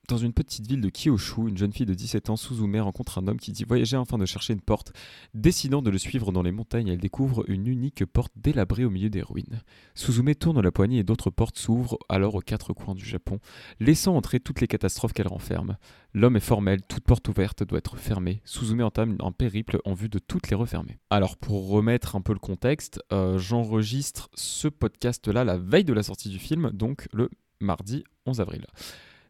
[0.06, 3.26] Dans une petite ville de Kyoshu, une jeune fille de 17 ans, Suzume, rencontre un
[3.26, 4.92] homme qui dit voyager afin de chercher une porte.
[5.32, 9.08] Décidant de le suivre dans les montagnes, elle découvre une unique porte délabrée au milieu
[9.08, 9.62] des ruines.
[9.94, 13.38] Suzume tourne la poignée et d'autres portes s'ouvrent alors aux quatre coins du Japon,
[13.80, 15.78] laissant entrer toutes les catastrophes qu'elle renferme.
[16.12, 18.42] L'homme est formel, toute porte ouverte doit être fermée.
[18.44, 20.98] Suzume entame un périple en vue de toutes les refermer.
[21.08, 26.02] Alors pour remettre un peu le contexte, euh, j'enregistre ce podcast-là la veille de la
[26.02, 28.66] sortie du film, donc le mardi 11 avril.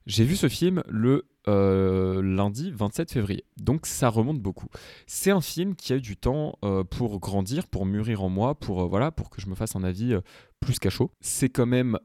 [0.06, 3.44] J'ai vu ce film le euh, lundi 27 février.
[3.56, 4.66] Donc ça remonte beaucoup.
[5.06, 8.54] C'est un film qui a eu du temps euh, pour grandir, pour mûrir en moi,
[8.54, 10.14] pour euh, voilà, pour que je me fasse un avis
[10.60, 11.10] plus qu'à chaud.
[11.20, 11.98] C'est quand même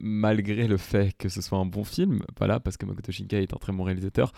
[0.00, 3.54] malgré le fait que ce soit un bon film, voilà, parce que Makoto Shinkai est
[3.54, 4.32] un très bon réalisateur.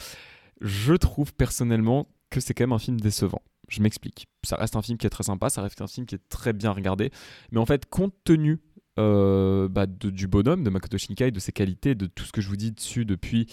[0.61, 3.43] Je trouve personnellement que c'est quand même un film décevant.
[3.69, 4.27] Je m'explique.
[4.45, 6.53] Ça reste un film qui est très sympa, ça reste un film qui est très
[6.53, 7.11] bien regardé,
[7.51, 8.61] mais en fait, compte tenu
[8.99, 12.49] euh, bah, du bonhomme, de Makoto Shinkai, de ses qualités, de tout ce que je
[12.49, 13.47] vous dis dessus depuis,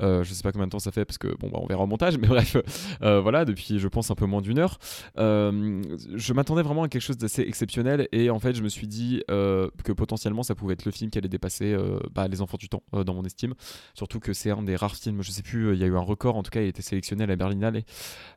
[0.00, 1.84] euh, je sais pas combien de temps ça fait, parce que bon, bah, on verra
[1.84, 2.56] au montage, mais bref,
[3.02, 4.78] euh, voilà, depuis je pense un peu moins d'une heure.
[5.16, 9.22] je m'attendais vraiment à quelque chose d'assez exceptionnel et en fait, je me suis dit
[9.28, 11.76] que potentiellement ça pouvait être le film qui allait dépasser
[12.14, 13.54] bah, Les Enfants du Temps dans mon estime.
[13.94, 16.00] Surtout que c'est un des rares films, je sais plus, il y a eu un
[16.00, 17.82] record, en tout cas, il a été sélectionné à la Berlinale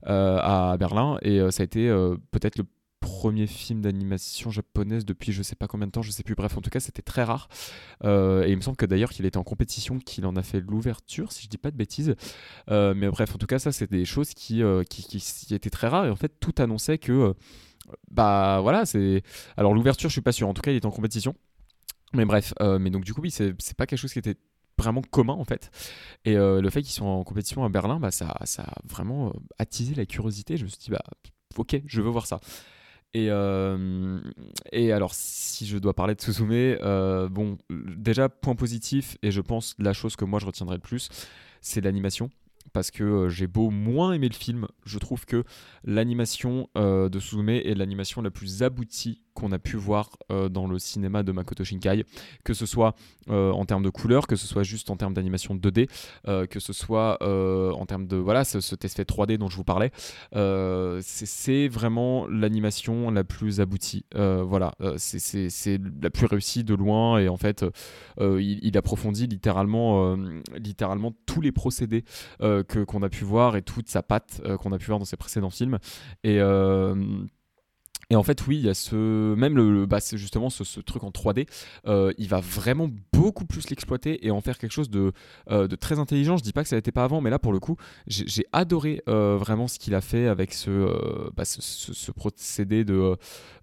[0.05, 1.87] à Berlin et ça a été
[2.31, 2.65] peut-être le
[2.99, 6.35] premier film d'animation japonaise depuis je sais pas combien de temps, je sais plus.
[6.35, 7.47] Bref, en tout cas, c'était très rare.
[8.03, 10.59] Euh, et il me semble que d'ailleurs qu'il était en compétition, qu'il en a fait
[10.59, 12.15] l'ouverture, si je dis pas de bêtises.
[12.69, 15.69] Euh, mais bref, en tout cas, ça, c'est des choses qui, euh, qui, qui, étaient
[15.69, 16.05] très rares.
[16.05, 17.33] Et en fait, tout annonçait que.
[18.11, 19.23] bah voilà, c'est.
[19.57, 20.47] Alors, l'ouverture, je suis pas sûr.
[20.47, 21.35] En tout cas, il était en compétition.
[22.13, 24.35] Mais bref, mais donc du coup, oui, c'est pas quelque chose qui était
[24.79, 25.69] vraiment commun en fait.
[26.25, 29.93] Et le fait qu'ils soient en compétition à Berlin, bah, ça, ça a vraiment attisé
[29.93, 30.57] la curiosité.
[30.57, 31.03] Je me suis dit, bah
[31.55, 32.39] ok, je veux voir ça.
[33.13, 34.19] Et, euh,
[34.71, 39.41] et alors, si je dois parler de Suzume, euh, bon, déjà, point positif, et je
[39.41, 41.09] pense la chose que moi je retiendrai le plus,
[41.61, 42.29] c'est l'animation.
[42.71, 45.43] Parce que euh, j'ai beau moins aimer le film, je trouve que
[45.83, 50.79] l'animation de Suzume est l'animation la plus aboutie qu'on a pu voir euh, dans le
[50.79, 52.05] cinéma de Makoto Shinkai,
[52.43, 52.95] que ce soit
[53.29, 55.89] euh, en termes de couleurs, que ce soit juste en termes d'animation 2D,
[56.27, 59.63] euh, que ce soit en termes de voilà ce, cet effet 3D dont je vous
[59.63, 59.91] parlais.
[61.01, 64.05] c'est vraiment l'animation la plus aboutie.
[64.13, 67.65] voilà, c'est la plus réussie de loin et en fait,
[68.19, 70.17] il, il, approfondit littéralement,
[70.55, 72.03] littéralement tous les procédés
[72.39, 75.17] que qu'on a pu voir et toute sa patte qu'on a pu voir dans ses
[75.17, 75.77] précédents films.
[76.23, 76.39] Et
[78.11, 79.35] et en fait, oui, il y a ce.
[79.35, 81.47] Même le, bah, c'est justement ce, truc en 3D,
[81.85, 85.11] euh, il va vraiment beaucoup plus l'exploiter et en faire quelque chose de,
[85.51, 86.35] euh, de très intelligent.
[86.35, 89.03] Je dis pas que ça n'était pas avant, mais là, pour le coup, j'ai adoré
[89.07, 93.15] euh, vraiment ce qu'il a fait avec ce, bah, ce, procédé de,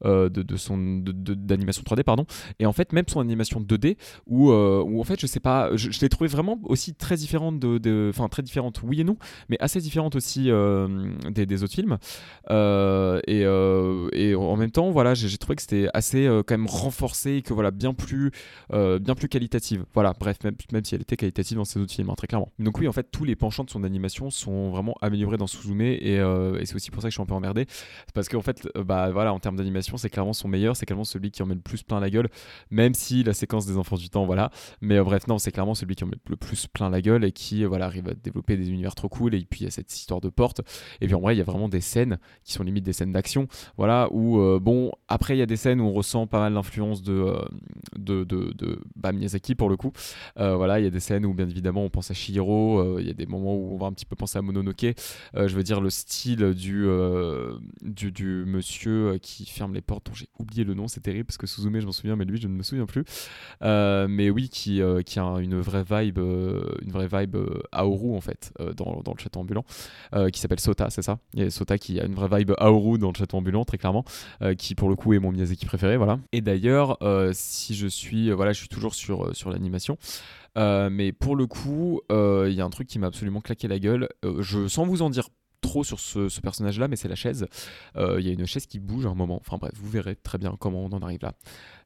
[0.05, 2.24] de, de, son d'animation 3D, pardon.
[2.61, 3.97] Et en fait, même son animation 2D,
[4.28, 8.11] où, où en fait, je sais pas, je, l'ai trouvé vraiment aussi très différente de.
[8.11, 9.16] Enfin, très différente, oui et non,
[9.49, 11.99] mais assez différente aussi des, des, autres films.
[12.49, 13.40] et,
[14.12, 17.43] et en même temps, voilà, j'ai trouvé que c'était assez euh, quand même renforcé et
[17.43, 18.30] que voilà, bien plus,
[18.72, 19.84] euh, bien plus qualitative.
[19.95, 22.53] Voilà, bref, même, même, si elle était qualitative dans ses autres films, hein, très clairement.
[22.59, 25.80] Donc oui, en fait, tous les penchants de son animation sont vraiment améliorés dans Suzume
[25.80, 27.66] et, euh, et c'est aussi pour ça que je suis un peu emmerdé,
[28.14, 31.30] parce qu'en fait, bah voilà, en termes d'animation, c'est clairement son meilleur, c'est clairement celui
[31.30, 32.28] qui en met le plus plein la gueule,
[32.70, 34.51] même si la séquence des enfants du temps, voilà.
[34.80, 37.32] Mais bref, non, c'est clairement celui qui en met le plus plein la gueule et
[37.32, 39.34] qui voilà arrive à développer des univers trop cool.
[39.34, 40.61] Et puis il y a cette histoire de porte.
[41.01, 43.12] Et puis en vrai, il y a vraiment des scènes qui sont limite des scènes
[43.12, 46.41] d'action, voilà, où euh, bon, après, il y a des scènes où on ressent pas
[46.41, 47.45] mal l'influence de, euh,
[47.97, 49.93] de, de, bah, Miyazaki pour le coup.
[50.39, 52.99] Euh, voilà, il y a des scènes où, bien évidemment, on pense à Shihiro.
[52.99, 54.95] Il y a des moments où on va un petit peu penser à Mononoke.
[55.35, 56.87] je veux dire, le style du,
[57.83, 61.39] du, du, monsieur qui ferme les portes, dont j'ai oublié le nom, c'est terrible parce
[61.39, 63.05] que Suzume, je m'en souviens, mais lui, je ne me souviens plus.
[63.62, 67.37] mais oui, qui, qui a une vraie vibe, une vraie vibe
[67.72, 69.64] Aoru en fait, dans, dans, le château ambulant,
[70.33, 71.18] qui s'appelle Sota, c'est ça?
[71.35, 73.79] Il y a Sota qui a une vraie vibe Aoru dans le château ambulant, très
[73.79, 74.05] clairement.
[74.43, 76.19] Euh, qui pour le coup est mon Miyazaki préféré, voilà.
[76.33, 79.97] Et d'ailleurs, euh, si je suis, euh, voilà, je suis toujours sur, sur l'animation.
[80.57, 84.09] mais pour le coup, il y a un truc qui m'a absolument claqué la gueule.
[84.41, 85.29] je, sans vous en dire
[85.67, 87.47] trop sur ce, personnage-là, mais c'est la chaise.
[87.97, 89.41] Il y a une chaise qui bouge à un moment.
[89.41, 91.33] Enfin bref, vous verrez très bien comment on en arrive là.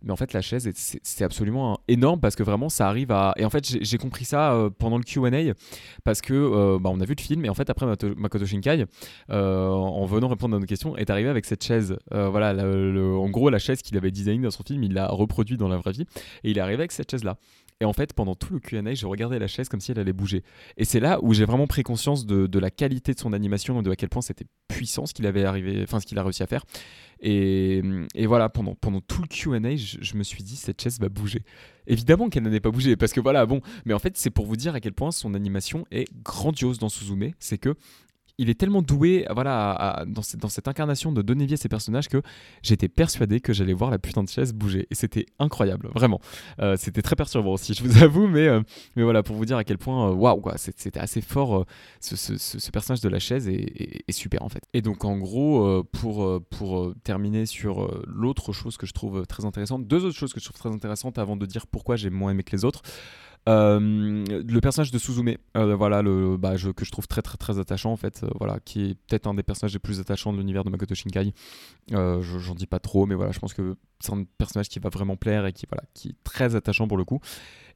[0.03, 3.35] Mais en fait, la chaise, c'est absolument énorme parce que vraiment, ça arrive à.
[3.37, 5.31] Et en fait, j'ai compris ça euh, pendant le QA
[6.05, 8.87] parce que euh, bah, on a vu le film et en fait, après Makoto Shinkai,
[9.31, 11.97] euh, en venant répondre à nos questions, est arrivé avec cette chaise.
[12.11, 15.69] voilà, en gros, la chaise qu'il avait designée dans son film, il l'a reproduit dans
[15.69, 16.07] la vraie vie
[16.45, 17.37] et il est arrivé avec cette chaise-là.
[17.83, 20.13] Et en fait, pendant tout le QA, je regardais la chaise comme si elle allait
[20.13, 20.43] bouger.
[20.77, 23.83] Et c'est là où j'ai vraiment pris conscience de, la qualité de son animation et
[23.83, 26.43] de à quel point c'était puissant ce qu'il avait arrivé, enfin ce qu'il a réussi
[26.43, 26.65] à faire.
[27.21, 27.83] Et,
[28.15, 31.09] et, voilà, pendant, pendant tout le QA, je, je, me suis dit, cette chaise va
[31.09, 31.43] bouger.
[31.87, 34.57] Évidemment qu'elle n'allait pas bouger, parce que voilà, bon, mais en fait, c'est pour vous
[34.57, 37.33] dire à quel point son animation est grandiose dans Suzume.
[37.39, 37.75] C'est que
[38.41, 42.23] il est tellement doué voilà, dans, cette, incarnation de donner vie à ses personnages que
[42.63, 44.87] j'étais persuadé que j'allais voir la putain de chaise bouger.
[44.91, 46.21] Et c'était incroyable, vraiment.
[46.59, 48.63] Euh, c'était très perturbant aussi, je vous avoue, mais, euh,
[48.97, 51.67] mais voilà, pour vous dire à quel point, euh, waouh, wow, c'était assez fort.
[52.01, 54.63] Ce, personnage de la chaise est, est, super en fait.
[54.73, 59.87] Et donc en gros, pour, pour terminer sur l'autre chose que je trouve très intéressante,
[59.87, 62.43] deux autres choses que je trouve très intéressantes avant de dire pourquoi j'ai moins aimé
[62.43, 62.81] que les autres.
[63.51, 67.97] Le personnage de Suzume, voilà, le, bah, que je trouve très très très attachant en
[67.97, 70.95] fait, voilà, qui est peut-être un des personnages les plus attachants de l'univers de Makoto
[70.95, 71.33] Shinkai.
[71.91, 75.17] J'en dis pas trop, mais voilà, je pense que c'est un personnage qui va vraiment
[75.17, 77.21] plaire et qui, voilà, qui est très attachant pour le coup.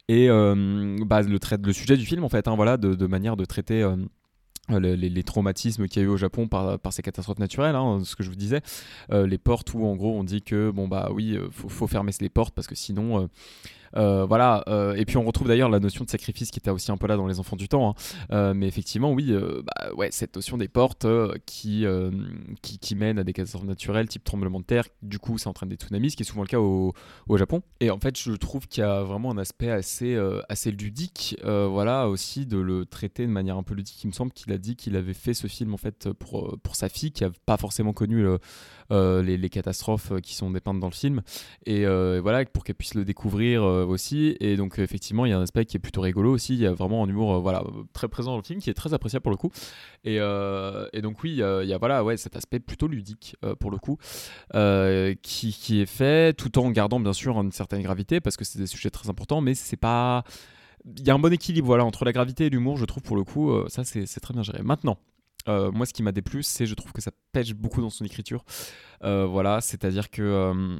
[0.07, 3.83] Et bah, le, le sujet du film, en fait, hein, voilà, de, manière de traiter
[4.71, 8.01] euh, les, traumatismes qu'il y a eu au Japon par, par ces catastrophes naturelles, hein,
[8.03, 8.61] ce que je vous disais,
[9.11, 11.87] euh, les portes où en gros on dit que bon bah oui, euh, faut, faut
[11.87, 13.27] fermer les portes parce que sinon euh,
[13.95, 14.63] voilà.
[14.67, 17.07] Euh, et puis on retrouve d'ailleurs la notion de sacrifice qui était aussi un peu
[17.07, 17.89] là dans les enfants du temps.
[17.89, 17.93] Hein.
[18.31, 19.33] Euh, mais effectivement, oui,
[19.63, 21.07] bah, ouais, cette notion des portes
[21.45, 21.85] qui,
[22.61, 24.85] qui, qui mènent à des catastrophes naturelles, type tremblement de terre.
[25.01, 26.93] Du coup, ça entraîne des tsunamis, ce qui est souvent le cas au,
[27.27, 27.61] au Japon.
[27.79, 30.17] Et en fait, je trouve qu'il y a vraiment un aspect assez,
[30.49, 34.03] assez ludique, voilà, aussi de le traiter de manière un peu ludique.
[34.03, 36.75] Il me semble qu'il a dit qu'il avait fait ce film en fait pour, pour
[36.75, 38.39] sa fille qui n'a pas forcément connu le,
[38.91, 41.21] euh, les, catastrophes euh, qui sont dépeintes dans le film.
[41.65, 44.35] Et euh, voilà, pour qu'elle puisse le découvrir aussi.
[44.39, 46.53] Et donc, effectivement, il y a un aspect qui est plutôt rigolo aussi.
[46.53, 47.63] Il y a vraiment un humour voilà,
[47.93, 49.51] très présent dans le film qui est très appréciable pour le coup.
[50.03, 50.19] Et,
[51.01, 53.97] donc, oui, il y a voilà, ouais, cet aspect plutôt ludique pour le coup
[55.21, 58.59] qui, qui est fait tout en gardant bien sûr une certaine gravité parce que c'est
[58.59, 60.23] des sujets très importants, mais c'est pas
[60.85, 63.15] il y a un bon équilibre voilà entre la gravité et l'humour je trouve pour
[63.15, 64.99] le coup ça c'est très bien géré maintenant
[65.47, 68.05] euh, moi, ce qui m'a déplu, c'est je trouve que ça pêche beaucoup dans son
[68.05, 68.43] écriture.
[69.03, 70.21] Euh, voilà, c'est-à-dire que.
[70.21, 70.77] Euh,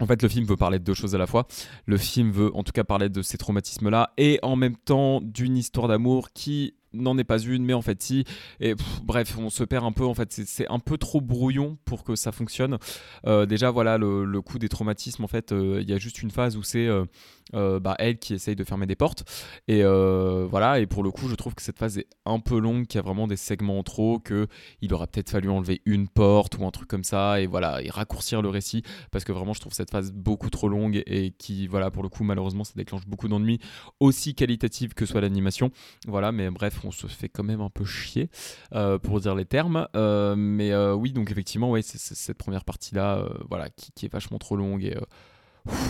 [0.00, 1.46] en fait, le film veut parler de deux choses à la fois.
[1.86, 5.56] Le film veut en tout cas parler de ces traumatismes-là et en même temps d'une
[5.56, 8.24] histoire d'amour qui n'en est pas une, mais en fait si.
[8.60, 10.04] Et bref, on se perd un peu.
[10.04, 12.78] En fait, c'est un peu trop brouillon pour que ça fonctionne.
[13.26, 15.24] Euh, déjà, voilà, le, coup des traumatismes.
[15.24, 18.34] En fait, euh, il y a juste une phase où c'est euh, bah, elle qui
[18.34, 19.24] essaye de fermer des portes.
[19.68, 20.80] Et voilà.
[20.80, 23.00] Et pour le coup, je trouve que cette phase est un peu longue, qu'il y
[23.00, 24.46] a vraiment des segments en trop, que
[24.80, 27.90] il aurait peut-être fallu enlever une porte ou un truc comme ça, et voilà, et
[27.90, 31.66] raccourcir le récit, parce que vraiment, je trouve cette phase beaucoup trop longue et qui,
[31.66, 33.60] voilà, pour le coup, malheureusement, ça déclenche beaucoup d'ennuis,
[34.00, 35.70] aussi qualitative que soit l'animation.
[36.06, 38.30] Voilà, mais bref, on se fait quand même un peu chier,
[38.74, 39.88] euh, pour dire les termes.
[39.96, 44.38] Euh, mais euh, oui, donc effectivement, ouais, c'est cette première partie-là, voilà, qui, est vachement
[44.38, 44.96] trop longue et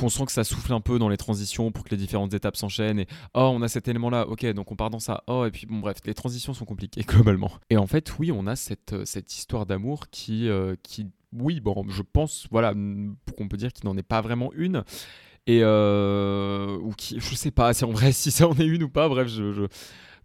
[0.02, 2.56] on sent que ça souffle un peu dans les transitions pour que les différentes étapes
[2.56, 5.46] s'enchaînent et oh on a cet élément là ok donc on part dans ça oh
[5.46, 8.54] et puis bon bref les transitions sont compliquées globalement et en fait oui on a
[8.54, 10.48] cette, cette histoire d'amour qui,
[10.84, 12.72] qui oui bon je pense voilà
[13.36, 14.84] qu'on peut dire qu'il n'en est pas vraiment une
[15.48, 18.88] et ou qui je sais pas si en vrai si ça en est une ou
[18.88, 19.66] pas bref je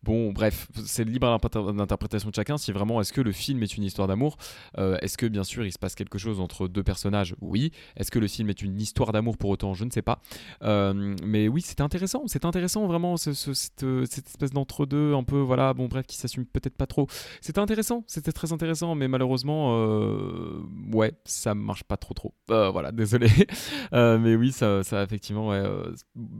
[0.03, 1.37] Bon, bref, c'est libre
[1.75, 2.57] d'interprétation de chacun.
[2.57, 4.37] Si vraiment, est-ce que le film est une histoire d'amour
[4.77, 7.35] euh, Est-ce que, bien sûr, il se passe quelque chose entre deux personnages?
[7.41, 7.71] Oui.
[7.97, 9.73] Est-ce que le film est une histoire d'amour pour autant?
[9.73, 10.21] Je ne sais pas.
[10.63, 12.23] Euh, mais oui, c'était intéressant.
[12.27, 16.87] C'est intéressant, vraiment, cette, espèce d'entre-deux, un peu, voilà, bon, bref, qui s'assume peut-être pas
[16.87, 17.07] trop.
[17.41, 20.61] C'était intéressant, c'était très intéressant, mais malheureusement, euh,
[20.93, 22.33] ouais, ça marche pas trop, trop.
[22.47, 23.29] voilà, désolé.
[23.91, 25.63] mais oui, ça, ça effectivement, ouais.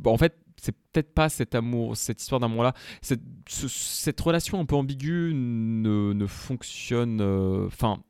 [0.06, 2.74] en fait, c'est peut-être pas cet amour, cette histoire d'amour-là.
[3.02, 7.22] Cette, relation un peu ambiguë ne, ne fonctionne.
[7.22, 8.04] Euh, enfin,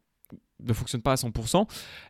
[0.63, 1.65] ne fonctionne pas à 100%.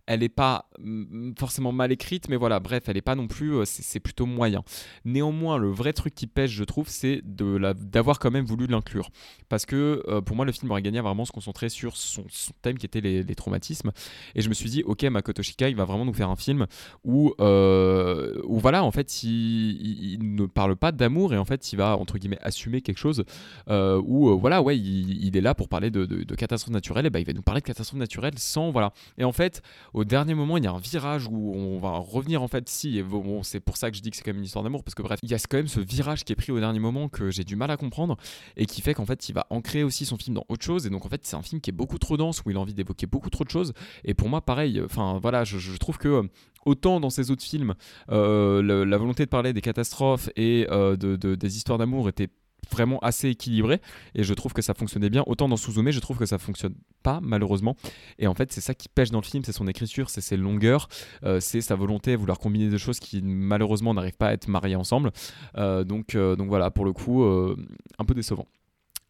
[0.06, 3.54] Elle n'est pas mm, forcément mal écrite, mais voilà, bref, elle n'est pas non plus,
[3.54, 4.64] euh, c'est plutôt moyen.
[5.06, 9.10] Néanmoins, le vrai truc qui pêche, je trouve, c'est d'avoir quand même voulu l'inclure.
[9.50, 12.26] Parce que euh, pour moi, le film aurait gagné à vraiment se concentrer sur son,
[12.62, 13.92] thème qui était les, traumatismes.
[14.36, 16.66] Et je me suis dit, ok, Makoto Shikai va vraiment nous faire un film
[17.04, 21.78] où, euh, où voilà, en fait, il, ne parle pas d'amour et en fait, il
[21.78, 23.24] va, entre guillemets, assumer quelque chose
[23.70, 27.20] où, voilà, ouais, il, est là pour parler de, de, de catastrophes naturelles, et ben,
[27.20, 28.94] il va nous parler de catastrophes naturelles sans voilà.
[29.18, 29.62] Et en fait,
[29.94, 32.98] au dernier moment, il y a un virage où on va revenir en fait si
[32.98, 34.84] et bon, c'est pour ça que je dis que c'est quand même une histoire d'amour
[34.84, 36.80] parce que bref, il y a quand même ce virage qui est pris au dernier
[36.80, 38.18] moment que j'ai du mal à comprendre
[38.58, 40.90] et qui fait qu'en fait, il va ancrer aussi son film dans autre chose et
[40.90, 42.74] donc en fait, c'est un film qui est beaucoup trop dense où il a envie
[42.74, 43.74] d'évoquer beaucoup trop de choses
[44.04, 46.24] et pour moi pareil, enfin voilà, je, trouve que
[46.66, 47.74] autant dans ces autres films,
[48.12, 52.30] euh, la, volonté de parler des catastrophes et euh, de, des histoires d'amour était
[52.72, 53.82] vraiment assez équilibré.
[54.16, 55.24] Et je trouve que ça fonctionnait bien.
[55.28, 57.76] Autant dans Suzume je trouve que ça fonctionne pas malheureusement.
[58.18, 60.38] Et en fait c'est ça qui pêche dans le film c'est son écriture c'est ses
[60.38, 60.88] longueurs
[61.24, 64.48] euh, c'est sa volonté à vouloir combiner des choses qui malheureusement n'arrivent pas à être
[64.48, 65.12] mariées ensemble.
[65.58, 68.48] Euh, donc, euh, donc voilà pour le coup un peu décevant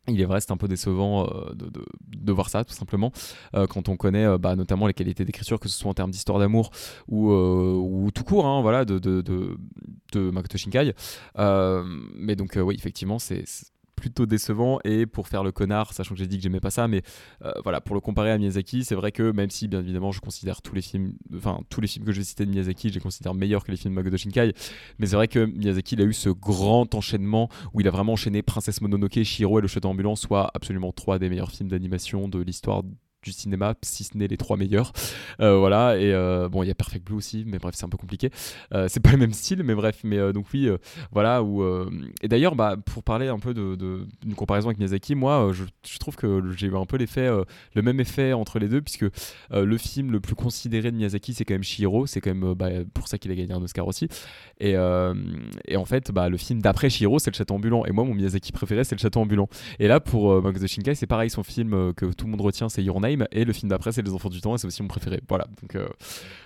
[0.08, 3.12] il est vrai, c'est un peu décevant euh, de, voir ça, tout simplement,
[3.56, 6.12] euh, quand on connaît euh, bah, notamment les qualités d'écriture, que ce soit en termes
[6.12, 6.72] d'histoire d'amour
[7.08, 10.94] ou, ou, tout court, hein, voilà, de, de, de, Makoto Shinkai.
[12.16, 13.44] mais donc, oui, effectivement, c'est
[14.00, 14.80] plutôt décevant.
[14.84, 17.02] Et pour faire le connard, sachant que j'ai dit que j'aimais pas ça, mais
[17.44, 20.22] euh, voilà, pour le comparer à Miyazaki, c'est vrai que même si bien évidemment je
[20.22, 22.96] considère tous les films, enfin tous les films que je vais citer de Miyazaki, je
[22.96, 24.54] les considère meilleurs que les films de Makoto Shinkai,
[24.98, 28.14] mais c'est vrai que Miyazaki il a eu ce grand enchaînement où il a vraiment
[28.14, 32.28] enchaîné Princesse Mononoke, Shiro et Le Château ambulant, soit absolument trois des meilleurs films d'animation
[32.28, 32.84] de l'histoire
[33.24, 34.94] du cinéma, si ce n'est les trois meilleurs.
[35.42, 37.90] Euh, voilà, et euh, bon, il y a Perfect Blue aussi, mais bref, c'est un
[37.90, 38.30] peu compliqué.
[38.74, 40.70] Euh, c'est pas le même style, mais bref, mais donc oui,
[41.12, 41.44] voilà.
[41.44, 41.64] Où,
[42.22, 45.64] et d'ailleurs, bah, pour parler un peu d'une de, comparaison avec Miyazaki, moi, je,
[46.00, 47.30] trouve que j'ai eu un peu l'effet,
[47.74, 49.06] le même effet entre les deux, puisque
[49.52, 52.70] le film le plus considéré de Miyazaki, c'est quand même Shihiro, c'est quand même bah,
[52.94, 54.08] pour ça qu'il a gagné un Oscar aussi.
[54.60, 57.86] Et, et en fait, bah, le film d'après Shihiro, c'est le château ambulant.
[57.86, 59.50] Et moi, mon Miyazaki préféré, c'est le château ambulant.
[59.80, 62.84] Et là, pour Makoto Shinkai, c'est pareil, son film que tout le monde retient, c'est
[62.84, 63.02] Your
[63.32, 65.22] Et le film d'après, c'est Les Enfants du Temps, et c'est aussi mon préféré.
[65.28, 65.88] Voilà, donc euh,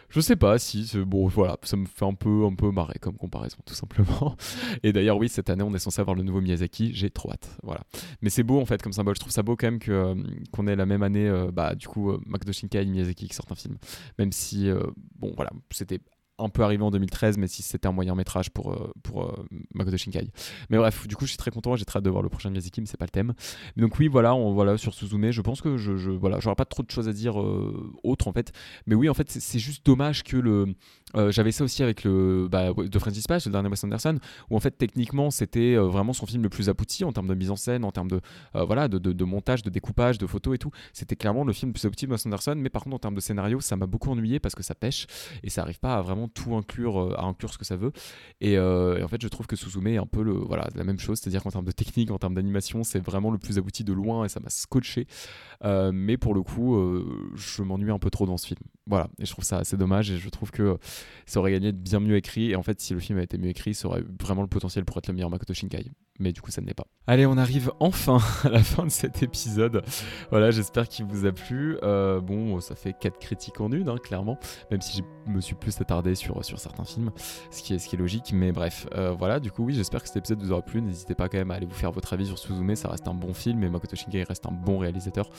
[0.10, 3.16] je sais pas si, bon, voilà, ça me fait un peu, un peu marrer comme
[3.16, 4.36] comparaison, tout simplement.
[4.84, 7.58] Et d'ailleurs, oui, cette année, on est censé avoir le nouveau Miyazaki, j'ai trop hâte,
[7.64, 7.82] voilà.
[8.22, 10.16] Mais c'est beau en fait comme symbole, je trouve ça beau quand même que euh,
[10.52, 13.52] qu'on ait la même année, euh, bah du coup, Makoto Shinkai et Miyazaki qui sortent
[13.52, 13.78] un film,
[14.20, 14.70] même si,
[15.18, 16.00] bon, voilà, c'était
[16.40, 19.46] un peu arrivé en 2013, mais si c'était un moyen métrage pour, euh, pour euh,
[19.74, 20.30] Makoto Shinkai.
[20.70, 22.50] Mais bref, du coup, je suis très content, j'ai très hâte de voir le prochain
[22.50, 23.34] Miyazaki, mais c'est pas le thème.
[23.78, 26.66] donc oui, voilà, on, voilà sur Suzume, je pense que je, je voilà, j'aurais pas
[26.66, 28.52] trop de choses à dire euh, autres en fait.
[28.88, 30.74] Mais oui, en fait, c'est juste dommage que le
[31.30, 34.18] j'avais ça aussi avec le bah, de Francis Dispatch, le dernier Wes Anderson,
[34.50, 37.52] où en fait techniquement c'était vraiment son film le plus abouti en termes de mise
[37.52, 38.20] en scène, en termes de
[38.56, 40.72] voilà de, de, montage, de découpage, de photos et tout.
[40.92, 43.14] C'était clairement le film le plus abouti de Wes Anderson, mais par contre en termes
[43.14, 45.06] de scénario, ça m'a beaucoup ennuyé parce que ça pêche
[45.44, 47.92] et ça arrive pas à vraiment tout inclure, euh, à inclure ce que ça veut.
[48.44, 51.00] Euh, et, en fait, je trouve que Suzume est un peu le, voilà, la même
[51.00, 53.94] chose, c'est-à-dire qu'en termes de technique, en termes d'animation, c'est vraiment le plus abouti de
[53.94, 55.08] loin et ça m'a scotché.
[55.64, 56.78] Euh, mais pour le coup,
[57.36, 58.60] je m'ennuie un peu trop dans ce film.
[58.86, 60.78] Voilà, et je trouve ça assez dommage et je trouve que
[61.26, 62.52] ça aurait gagné de bien mieux écrit.
[62.52, 64.86] Et en fait, si le film avait été mieux écrit, ça aurait vraiment le potentiel
[64.86, 65.92] pour être le meilleur Makoto Shinkai.
[66.20, 66.88] Mais du coup, ça ne l'est pas.
[67.08, 69.84] Allez, on arrive enfin à la fin de cet épisode.
[70.30, 71.78] Voilà, j'espère qu'il vous a plu.
[71.82, 74.38] bon, ça fait 4 critiques en une, hein, clairement,
[74.72, 77.12] même si je me suis plus attardé sur, sur certains films,
[77.52, 78.32] ce qui est, ce qui est logique.
[78.34, 80.82] Mais bref, euh, voilà, du coup, oui, j'espère que cet épisode vous aura plu.
[80.82, 83.14] N'hésitez pas quand même à aller vous faire votre avis sur Suzume, ça reste un
[83.14, 85.30] bon film et Makoto Shinkai reste un bon réalisateur.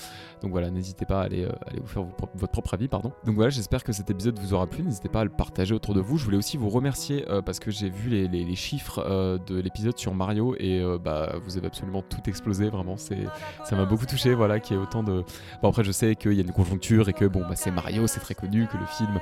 [0.43, 2.05] Donc voilà, n'hésitez pas à aller, euh, aller vous faire
[2.35, 3.13] votre propre avis, pardon.
[3.25, 4.83] Donc voilà, j'espère que cet épisode vous aura plu.
[4.83, 6.19] N'hésitez pas à le partager autour de vous.
[6.19, 9.03] Je voulais aussi vous remercier euh, parce que j'ai vu les, les, chiffres
[9.49, 10.55] de l'épisode sur Mario
[11.03, 12.97] bah, vous avez absolument tout explosé, vraiment.
[12.97, 15.25] Ça m'a beaucoup touché, voilà, qu'il y ait autant de.
[15.63, 18.07] Bon, après, je sais qu'il y a une conjoncture et que bon, bah, c'est Mario,
[18.07, 19.21] c'est très connu, que le film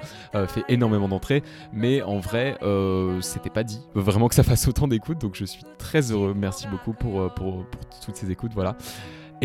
[0.49, 4.89] fait énormément d'entrées, mais en vrai, euh, c'était pas dit vraiment que ça fasse autant
[4.89, 6.35] d'écoutes, donc je suis très heureux.
[6.37, 7.65] Merci beaucoup euh, pour
[8.05, 8.77] toutes ces écoutes, voilà.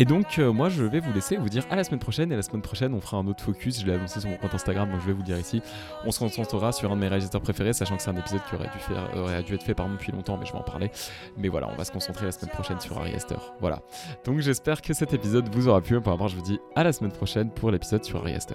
[0.00, 2.30] Et donc, euh, moi, je vais vous laisser, vous dire à la semaine prochaine.
[2.30, 3.80] Et la semaine prochaine, on fera un autre focus.
[3.80, 5.60] Je l'ai annoncé sur mon compte Instagram, donc je vais vous le dire ici.
[6.04, 8.54] On se concentrera sur un de mes réalisateurs préférés, sachant que c'est un épisode qui
[8.54, 10.92] aurait dû, être fait pardon, depuis longtemps, mais je vais en parler.
[11.36, 13.38] Mais voilà, on va se concentrer la semaine prochaine sur Harry Aster.
[13.60, 13.80] Voilà.
[14.24, 16.00] Donc, j'espère que cet épisode vous aura plu.
[16.00, 18.54] Pour moi, je vous dis à la semaine prochaine pour l'épisode sur Harry Aster.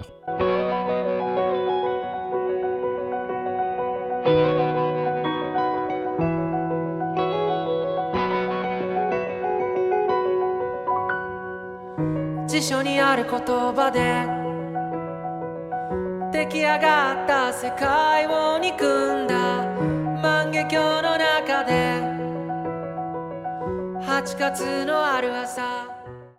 [12.53, 14.27] 辞書にある言葉で
[16.31, 19.65] 出来上がった世界を憎んだ
[20.21, 21.73] 万華鏡の中で
[24.05, 25.92] 8月のある朝